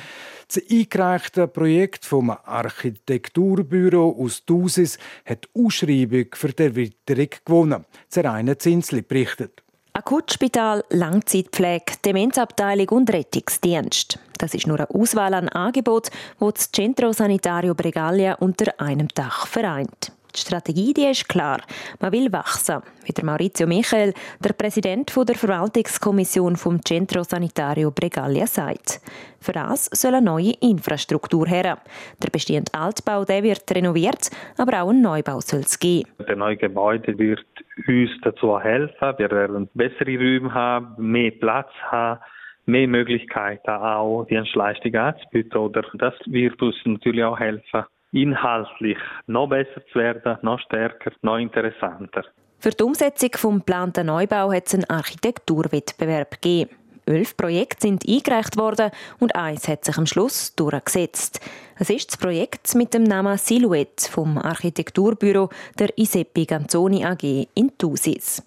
Das 0.49 0.61
eingereichte 0.69 1.47
Projekt 1.47 2.03
vom 2.03 2.31
Architekturbüro 2.31 4.13
aus 4.19 4.43
Dusis 4.43 4.97
hat 5.23 5.47
Ausschreibung 5.53 6.25
für 6.33 6.49
die 6.49 6.63
Erweiterung 6.63 7.29
gewonnen. 7.45 7.85
Zeraine 8.09 8.57
Zinsli 8.57 9.03
berichtet. 9.03 9.64
Akutspital, 9.97 10.83
Langzeitpflege, 10.89 11.93
Demenzabteilung 12.03 12.89
und 12.89 13.13
Rettungsdienst. 13.13 14.19
Das 14.37 14.53
ist 14.53 14.67
nur 14.67 14.77
eine 14.77 14.89
Auswahl 14.89 15.33
an 15.33 15.47
Angeboten, 15.47 16.11
die 16.41 16.51
das 16.53 16.69
Centro 16.69 17.13
Sanitario 17.13 17.73
Bregaglia 17.73 18.33
unter 18.33 18.77
einem 18.77 19.07
Dach 19.07 19.47
vereint. 19.47 20.11
Die 20.35 20.41
Strategie 20.41 20.93
die 20.93 21.05
ist 21.05 21.29
klar. 21.29 21.61
Man 22.01 22.11
will 22.11 22.29
wachsen. 22.33 22.81
Wie 23.05 23.13
der 23.13 23.23
Maurizio 23.23 23.67
Michael, 23.67 24.13
der 24.43 24.51
Präsident 24.51 25.13
der 25.15 25.35
Verwaltungskommission 25.35 26.57
vom 26.57 26.83
Centro 26.83 27.23
Sanitario 27.23 27.89
Bregaglia, 27.89 28.47
sagt. 28.47 28.99
Für 29.39 29.53
das 29.53 29.85
soll 29.93 30.15
eine 30.15 30.25
neue 30.25 30.51
Infrastruktur 30.59 31.47
her. 31.47 31.77
Der 32.21 32.29
bestehende 32.31 32.73
Altbau 32.73 33.23
der 33.23 33.43
wird 33.43 33.63
renoviert, 33.71 34.29
aber 34.57 34.81
auch 34.81 34.89
ein 34.89 35.01
Neubau 35.01 35.39
soll 35.39 35.61
es 35.61 35.79
geben. 35.79 36.09
Der 36.27 36.35
neue 36.35 36.57
Gebäude 36.57 37.17
wird 37.17 37.45
uns 37.87 38.11
dazu 38.21 38.59
helfen. 38.59 39.13
Wir 39.17 39.31
werden 39.31 39.69
bessere 39.73 40.17
Räume 40.17 40.53
haben, 40.53 40.95
mehr 40.97 41.31
Platz 41.31 41.69
haben 41.89 42.19
mehr 42.65 42.87
Möglichkeiten 42.87 43.69
auch 43.69 44.25
Dienstleistungen 44.25 44.95
anzubieten. 44.95 45.57
Oder 45.57 45.83
das 45.93 46.13
wird 46.25 46.61
uns 46.61 46.75
natürlich 46.85 47.23
auch 47.23 47.39
helfen, 47.39 47.85
inhaltlich 48.11 48.97
noch 49.27 49.47
besser 49.47 49.85
zu 49.91 49.99
werden, 49.99 50.37
noch 50.41 50.59
stärker, 50.59 51.11
noch 51.21 51.37
interessanter. 51.37 52.23
Für 52.59 52.69
die 52.69 52.83
Umsetzung 52.83 53.29
des 53.29 53.41
geplanten 53.41 54.07
Neubau 54.07 54.51
hat 54.51 54.67
es 54.67 54.73
einen 54.73 54.89
Architekturwettbewerb 54.89 56.41
gegeben. 56.41 56.75
Elf 57.05 57.37
Projekte 57.37 57.87
sind 57.87 58.07
eingereicht 58.07 58.57
worden 58.57 58.89
und 59.19 59.35
eins 59.35 59.67
hat 59.67 59.85
sich 59.85 59.97
am 59.97 60.07
Schluss 60.07 60.55
durchgesetzt. 60.55 61.39
Es 61.77 61.89
ist 61.89 62.11
das 62.11 62.17
Projekt 62.17 62.73
mit 62.73 62.93
dem 62.93 63.03
Namen 63.03 63.37
Silhouette 63.37 64.09
vom 64.09 64.37
Architekturbüro 64.37 65.49
der 65.77 65.95
Iseppi 65.97 66.45
Ganzoni 66.45 67.05
AG 67.05 67.47
in 67.53 67.77
Thusis. 67.77 68.41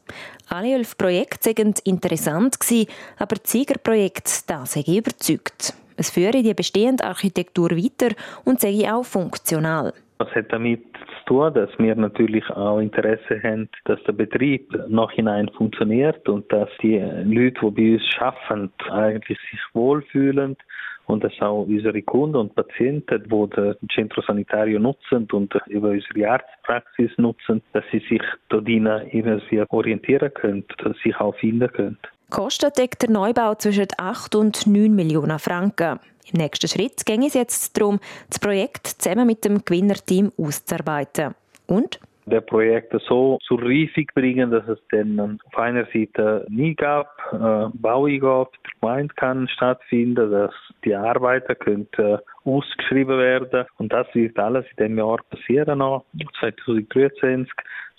Alle 0.49 0.75
elf 0.75 0.99
Projekte 0.99 1.57
waren 1.57 1.75
interessant, 1.85 2.59
aber 3.19 3.37
das 3.37 3.53
Siegerprojekt 3.53 4.51
das 4.51 4.77
hat 4.77 4.89
überzeugt. 4.89 5.75
Es 5.97 6.11
führe 6.11 6.43
die 6.43 6.55
bestehende 6.55 7.05
Architektur 7.05 7.71
weiter 7.71 8.15
und 8.45 8.61
sei 8.61 8.91
auch 8.91 9.05
funktional. 9.05 9.93
Das 10.19 10.29
hat 10.35 10.53
damit 10.53 10.88
tun, 11.29 11.53
dass 11.55 11.71
wir 11.79 11.95
natürlich 11.95 12.49
auch 12.51 12.81
Interesse 12.81 13.41
haben, 13.43 13.69
dass 13.85 14.03
der 14.05 14.13
Betrieb 14.13 14.73
noch 14.89 15.13
hinein 15.13 15.49
funktioniert 15.57 16.29
und 16.29 16.51
dass 16.53 16.69
die 16.83 16.99
Leute, 16.99 17.71
die 17.71 17.71
bei 17.71 17.95
uns 17.95 18.03
arbeiten, 18.19 18.71
eigentlich 18.91 19.39
sich 19.51 19.61
wohlfühlen 19.75 20.57
und 21.07 21.25
dass 21.25 21.33
auch 21.41 21.67
unsere 21.67 22.03
Kunden 22.03 22.37
und 22.37 22.55
Patienten, 22.55 23.25
die 23.25 23.51
das 23.55 23.77
Centro 23.95 24.23
Sanitario 24.23 24.79
nutzen 24.79 25.29
und 25.33 25.55
über 25.67 25.91
unsere 25.91 26.31
Arztpraxis 26.31 27.11
nutzen, 27.17 27.63
dass 27.73 27.85
sie 27.91 28.03
sich 28.09 28.23
dort 28.49 28.69
irgendwie 28.69 29.65
orientieren 29.71 30.33
können, 30.35 30.65
dass 30.79 30.97
sie 30.99 31.11
sich 31.11 31.21
auch 31.21 31.35
finden 31.37 31.73
können. 31.73 31.99
Kostet 32.31 32.77
deckt 32.77 33.03
der 33.03 33.11
Neubau 33.11 33.55
zwischen 33.55 33.87
8 33.97 34.35
und 34.35 34.67
9 34.67 34.95
Millionen 34.95 35.39
Franken. 35.39 35.99
Im 36.33 36.41
nächsten 36.41 36.69
Schritt 36.69 37.07
ging 37.07 37.25
es 37.25 37.35
jetzt 37.35 37.79
darum, 37.79 38.01
das 38.29 38.39
Projekt 38.39 38.87
zusammen 38.87 39.27
mit 39.27 39.45
dem 39.45 39.65
Gewinnerteam 39.65 40.33
auszuarbeiten. 40.37 41.35
Und? 41.67 42.01
Der 42.27 42.43
Projekt 42.43 42.95
so 43.09 43.39
zur 43.47 43.63
Reifung 43.63 44.05
bringen, 44.15 44.51
dass 44.51 44.69
es 44.69 44.79
dann 44.91 45.39
auf 45.47 45.59
einer 45.59 45.87
Seite 45.87 46.45
nie 46.51 46.75
gab, 46.75 47.09
äh, 47.33 47.71
Baueingabe 47.73 48.51
der 48.65 48.73
Gemeinde 48.81 49.15
kann 49.15 49.49
stattfinden, 49.49 50.31
dass 50.31 50.53
die 50.85 50.95
Arbeiter 50.95 51.55
können 51.55 51.89
äh, 51.97 52.19
ausgeschrieben 52.45 53.19
werden. 53.19 53.65
Und 53.79 53.95
das 53.95 54.07
wird 54.15 54.39
alles 54.39 54.67
in 54.77 54.85
dem 54.85 54.99
Jahr 54.99 55.21
passieren 55.31 55.79
noch 55.79 56.05
2023 56.41 57.51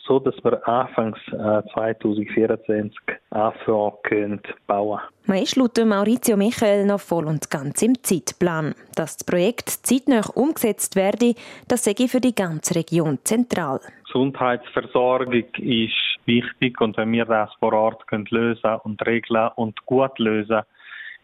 so 0.09 0.19
dass 0.19 0.35
wir 0.43 0.67
anfangs 0.67 1.19
äh, 1.27 1.61
2024 1.73 2.97
anfangen 3.29 3.93
können 4.03 4.41
bauen. 4.65 4.99
Man 5.27 5.37
ist 5.37 5.55
laut 5.55 5.77
Maurizio 5.85 6.35
Michael 6.35 6.85
noch 6.87 6.99
voll 6.99 7.27
und 7.27 7.51
ganz 7.51 7.81
im 7.83 8.03
Zeitplan. 8.03 8.73
Dass 8.95 9.17
das 9.17 9.23
Projekt 9.23 9.69
zeitnah 9.69 10.23
umgesetzt 10.33 10.95
werde, 10.95 11.35
das 11.67 11.83
sei 11.83 11.93
für 12.07 12.19
die 12.19 12.33
ganze 12.33 12.75
Region 12.75 13.19
zentral. 13.23 13.79
Gesundheitsversorgung 14.05 15.43
ist 15.57 16.17
wichtig 16.25 16.81
und 16.81 16.97
wenn 16.97 17.11
wir 17.11 17.25
das 17.25 17.53
vor 17.59 17.73
Ort 17.73 18.07
können 18.07 18.25
lösen 18.31 18.77
und 18.83 19.05
regeln 19.05 19.51
und 19.55 19.85
gut 19.85 20.17
lösen, 20.17 20.61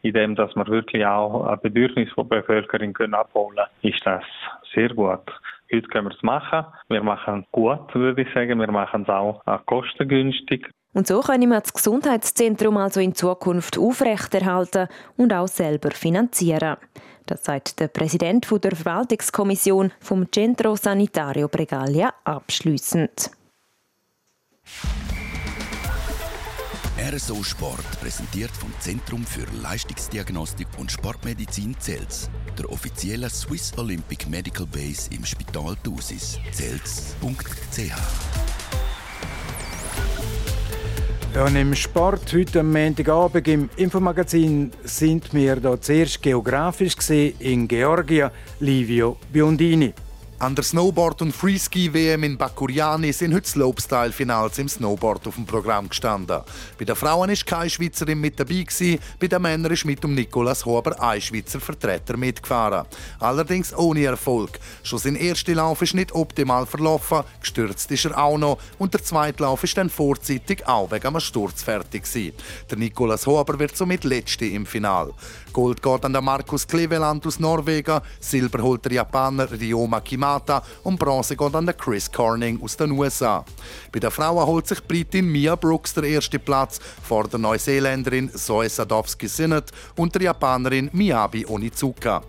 indem 0.03 0.35
dass 0.35 0.55
wir 0.55 0.67
wirklich 0.67 1.03
auch 1.03 1.47
ein 1.47 1.59
Bedürfnis 1.61 2.09
der 2.15 2.23
Bevölkerung 2.23 2.93
können 2.93 3.15
abholen 3.15 3.55
können, 3.81 3.93
ist 3.93 4.05
das 4.05 4.23
sehr 4.75 4.89
gut. 4.89 5.23
Heute 5.73 5.87
können 5.87 6.07
wir 6.07 6.15
es 6.15 6.23
machen. 6.23 6.65
Wir 6.89 7.03
machen 7.03 7.43
es 7.45 7.51
gut, 7.51 7.93
würde 7.95 8.21
ich 8.21 8.33
sagen. 8.33 8.59
Wir 8.59 8.71
machen 8.71 9.03
es 9.03 9.09
auch 9.09 9.41
kostengünstig. 9.65 10.67
Und 10.93 11.07
so 11.07 11.19
können 11.19 11.49
wir 11.49 11.59
das 11.59 11.73
Gesundheitszentrum 11.73 12.77
also 12.77 13.01
in 13.01 13.13
Zukunft 13.13 13.77
aufrechterhalten 13.77 14.87
und 15.17 15.33
auch 15.33 15.47
selber 15.47 15.91
finanzieren. 15.91 16.77
Das 17.25 17.43
sagt 17.43 17.79
der 17.79 17.89
Präsident 17.89 18.47
der 18.63 18.75
Verwaltungskommission 18.75 19.91
vom 19.99 20.31
Centro 20.31 20.75
Sanitario 20.75 21.49
Bregalia 21.49 22.13
abschließend. 22.23 23.31
RSO 27.07 27.43
Sport 27.43 27.85
präsentiert 28.01 28.49
vom 28.49 28.73
Zentrum 28.79 29.23
für 29.23 29.45
Leistungsdiagnostik 29.61 30.65
und 30.79 30.91
Sportmedizin 30.91 31.75
Zels, 31.77 32.31
der 32.57 32.67
offiziellen 32.71 33.29
Swiss 33.29 33.73
Olympic 33.77 34.27
Medical 34.27 34.65
Base 34.65 35.11
im 35.11 35.23
Spital 35.23 35.75
Thusis. 35.83 36.39
Zels.ch 36.51 37.91
ja, 41.35 41.47
Im 41.47 41.75
Sport 41.75 42.33
heute 42.33 42.61
am 42.61 42.71
Montagabend 42.71 43.47
im 43.49 43.69
Infomagazin 43.75 44.71
sind 44.83 45.31
wir 45.31 45.57
da 45.57 45.79
zuerst 45.79 46.23
geografisch 46.23 46.95
gesehen 46.95 47.35
in 47.37 47.67
Georgia, 47.67 48.31
Livio 48.59 49.17
Biondini. 49.31 49.93
An 50.37 50.53
der 50.53 50.65
Snowboard- 50.65 51.21
und 51.21 51.33
Freeski-WM 51.33 52.23
in 52.23 52.37
Bakuriani 52.37 53.13
sind 53.13 53.33
heute 53.33 53.47
Slopestyle-Finals 53.47 54.57
im 54.57 54.67
Snowboard 54.67 55.25
auf 55.27 55.35
dem 55.35 55.45
Programm 55.45 55.87
gestanden. 55.87 56.41
Bei 56.77 56.83
den 56.83 56.95
Frauen 56.97 57.29
ist 57.29 57.45
keine 57.45 57.69
Schweizerin 57.69 58.19
mit 58.19 58.37
dabei, 58.37 58.63
gewesen, 58.63 58.99
bei 59.17 59.27
den 59.27 59.41
Männern 59.41 59.71
ist 59.71 59.85
mit 59.85 60.03
um 60.03 60.13
Nicolas 60.13 60.65
Huber 60.65 61.01
ein 61.01 61.21
Schweizer 61.21 61.61
Vertreter 61.61 62.17
mitgefahren. 62.17 62.85
Allerdings 63.17 63.73
ohne 63.73 64.03
Erfolg. 64.03 64.59
Schon 64.83 64.99
sein 64.99 65.15
erster 65.15 65.55
Lauf 65.55 65.81
ist 65.81 65.93
nicht 65.93 66.13
optimal 66.13 66.65
verlaufen, 66.65 67.23
gestürzt 67.39 67.89
ist 67.91 68.03
er 68.03 68.17
auch 68.21 68.37
noch 68.37 68.57
und 68.77 68.93
der 68.93 69.03
zweite 69.03 69.41
Lauf 69.41 69.63
ist 69.63 69.77
dann 69.77 69.89
vorzeitig 69.89 70.67
auch 70.67 70.91
wegen 70.91 71.07
einem 71.07 71.21
Sturz 71.21 71.63
fertig 71.63 72.03
gewesen. 72.03 72.35
Der 72.69 72.77
Nicolas 72.77 73.25
Huber 73.25 73.57
wird 73.57 73.77
somit 73.77 74.03
Letzte 74.03 74.45
im 74.47 74.65
Final. 74.65 75.13
Gold 75.55 75.81
geht 75.81 76.03
an 76.03 76.11
den 76.11 76.21
Markus 76.21 76.67
Kleveland 76.67 77.25
aus 77.25 77.39
Norwegen, 77.39 78.01
Silber 78.19 78.61
holt 78.61 78.83
der 78.83 78.91
Japaner 78.91 79.49
Ryoma 79.49 80.01
Kimata 80.01 80.61
und 80.83 80.99
Bronze 80.99 81.37
geht 81.37 81.55
an 81.55 81.65
den 81.65 81.77
Chris 81.77 82.11
Corning 82.11 82.61
aus 82.61 82.75
den 82.75 82.91
USA. 82.91 83.45
Bei 83.89 83.99
den 83.99 84.11
Frauen 84.11 84.45
holt 84.45 84.67
sich 84.67 84.83
Britin 84.85 85.31
Mia 85.31 85.55
Brooks 85.55 85.93
den 85.93 86.03
ersten 86.03 86.41
Platz 86.41 86.81
vor 87.01 87.29
der 87.29 87.39
Neuseeländerin 87.39 88.29
Zoe 88.35 88.67
Sadowski-Sinnott 88.67 89.71
und 89.95 90.13
der 90.13 90.23
Japanerin 90.23 90.89
Miyabi 90.91 91.45
Onizuka. 91.45 92.21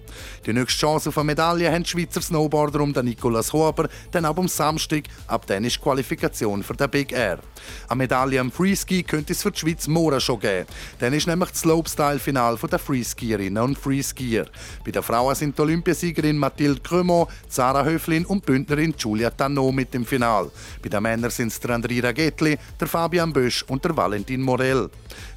Die 0.47 0.53
nächste 0.53 0.79
Chance 0.79 1.09
auf 1.09 1.19
eine 1.19 1.27
Medaille 1.27 1.73
haben 1.73 1.83
die 1.83 1.89
Schweizer 1.89 2.21
Snowboarder 2.21 2.81
um 2.81 2.93
den 2.93 3.07
Nicolas 3.07 3.53
Huber, 3.53 3.89
dann 4.13 4.25
ab 4.25 4.39
am 4.39 4.47
Samstag, 4.47 5.03
ab 5.27 5.45
dann 5.49 5.65
ist 5.65 5.81
Qualifikation 5.81 6.63
für 6.63 6.75
den 6.75 6.89
Big 6.91 7.11
Air. 7.11 7.41
Eine 7.89 7.99
Medaille 7.99 8.41
am 8.41 8.53
Freeski 8.53 9.03
könnte 9.03 9.33
es 9.33 9.43
für 9.43 9.51
die 9.51 9.59
Schweiz 9.59 9.89
morgen 9.89 10.21
schon 10.21 10.39
geben. 10.39 10.69
Dann 11.01 11.13
ist 11.13 11.27
nämlich 11.27 11.51
das 11.51 11.61
Slopestyle-Final 11.61 12.57
der 12.57 12.79
Freeskierinnen 13.17 13.63
und 13.63 13.79
Freeskier. 13.79 14.47
Bei 14.85 14.91
den 14.91 15.03
Frauen 15.03 15.35
sind 15.35 15.57
die 15.57 15.63
Olympiasiegerin 15.63 16.37
Mathilde 16.37 16.81
Cremont, 16.81 17.29
Sarah 17.49 17.85
Höflin 17.85 18.27
und 18.27 18.45
Bündnerin 18.45 18.95
Julia 18.97 19.31
Tannot 19.31 19.75
mit 19.75 19.95
im 19.95 20.05
Final. 20.05 20.51
Bei 20.83 20.89
den 20.89 21.03
Männern 21.03 21.31
sind 21.31 21.49
es 21.49 21.59
der 21.59 21.71
Andrea 21.71 22.05
Ragetli, 22.05 22.59
der 22.79 22.87
Fabian 22.87 23.33
Bösch 23.33 23.65
und 23.69 23.85
der 23.85 23.97
Valentin 23.97 24.43
Morell. 24.43 24.91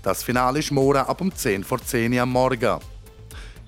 Das 0.04 0.24
Finale 0.24 0.60
ist 0.60 0.72
morgen 0.72 1.00
ab 1.00 1.22
um 1.22 1.34
10 1.34 1.64
vor 1.64 1.82
10 1.82 2.14
Uhr 2.14 2.22
am 2.22 2.32
Morgen. 2.32 2.80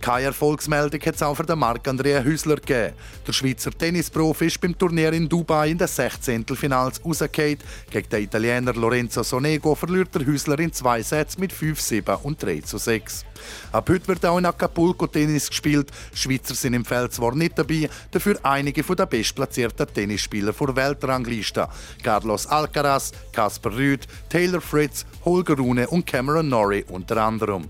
Keine 0.02 0.26
Erfolgsmeldung 0.26 1.00
hat 1.00 1.14
es 1.14 1.22
auch 1.22 1.36
für 1.36 1.44
den 1.44 1.60
Marc-Andrea 1.60 2.24
Hüsler 2.24 2.56
gegeben. 2.56 2.96
Der 3.28 3.34
Schweizer 3.34 3.70
Tennisprofi 3.70 4.48
ist 4.48 4.60
beim 4.60 4.76
Turnier 4.76 5.14
in 5.14 5.30
Dubai 5.30 5.70
in 5.70 5.78
den 5.78 5.88
16. 5.88 6.44
Finals 6.56 7.00
rausgefallen. 7.06 7.60
Gegen 7.92 8.10
den 8.10 8.24
Italiener 8.24 8.74
Lorenzo 8.74 9.22
Sonego 9.22 9.76
verliert 9.76 10.16
der 10.16 10.26
Hüsler 10.26 10.58
in 10.58 10.74
zwei 10.74 11.04
Sätzen 11.04 11.40
mit 11.40 11.54
5-7 11.54 12.20
und 12.24 12.44
3-6. 12.44 13.26
Ab 13.72 13.90
heute 13.90 14.08
wird 14.08 14.26
auch 14.26 14.40
in 14.40 14.46
Acapulco 14.48 15.06
Tennis 15.06 15.48
gespielt. 15.48 15.92
Schweizer 16.16 16.56
sind 16.56 16.74
im 16.74 16.84
Feld 16.84 17.14
zwar 17.14 17.36
nicht 17.36 17.60
dabei, 17.60 17.88
dafür 18.10 18.40
einige 18.42 18.82
der 18.82 19.06
bestplatzierten 19.06 19.86
Tennisspieler 19.94 20.52
vor 20.52 20.76
Weltrangliste. 20.76 21.68
Carlos 22.02 22.48
Alcaraz, 22.48 23.12
Kasper 23.32 23.76
Rüth, 23.76 24.08
Taylor 24.30 24.62
Fritz, 24.62 25.06
Holger 25.26 25.58
Rune 25.58 25.88
und 25.88 26.08
Cameron 26.08 26.50
Norrie 26.50 26.86
unter 26.90 27.18
anderem. 27.18 27.70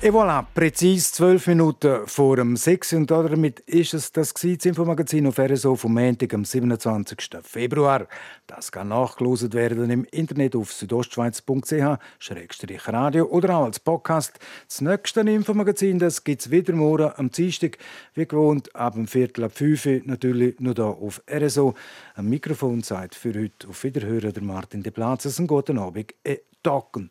Et 0.00 0.12
voilà, 0.12 0.46
präzise 0.54 1.12
zwölf 1.12 1.48
Minuten 1.48 2.06
vor 2.06 2.36
dem 2.36 2.56
6. 2.56 2.92
Und 2.92 3.10
damit 3.10 3.58
ist 3.60 3.94
es 3.94 4.12
das, 4.12 4.32
das 4.32 4.44
Infomagazin 4.44 5.26
auf 5.26 5.40
RSO 5.40 5.74
vom 5.74 5.94
Montag, 5.94 6.32
am 6.34 6.44
27. 6.44 7.18
Februar. 7.42 8.06
Das 8.46 8.70
kann 8.70 8.90
nachgelost 8.90 9.54
werden 9.54 9.90
im 9.90 10.04
Internet 10.04 10.54
auf 10.54 10.72
südostschweiz.ch-radio 10.72 13.24
oder 13.24 13.56
auch 13.56 13.64
als 13.64 13.80
Podcast. 13.80 14.38
Das 14.68 14.82
nächste 14.82 15.22
Infomagazin 15.22 15.98
gibt 15.98 16.42
es 16.42 16.50
wieder 16.52 16.74
morgen 16.74 17.10
am 17.16 17.32
Dienstag, 17.32 17.78
wie 18.14 18.28
gewohnt, 18.28 18.72
ab 18.76 18.94
dem 18.94 19.08
Viertel 19.08 19.42
ab 19.42 19.50
5 19.52 19.84
Uhr, 19.84 20.00
natürlich 20.04 20.60
nur 20.60 20.74
hier 20.74 20.84
auf 20.84 21.20
RSO. 21.28 21.74
Am 22.14 22.28
Mikrofon 22.28 22.84
sagt 22.84 23.16
für 23.16 23.34
heute 23.34 23.66
auf 23.66 23.82
Wiederhören 23.82 24.32
der 24.32 24.44
Martin 24.44 24.84
de 24.84 24.92
Platzes. 24.92 25.40
Einen 25.40 25.48
guten 25.48 25.76
Abend, 25.76 26.14
e 26.22 26.38
Talken. 26.62 27.10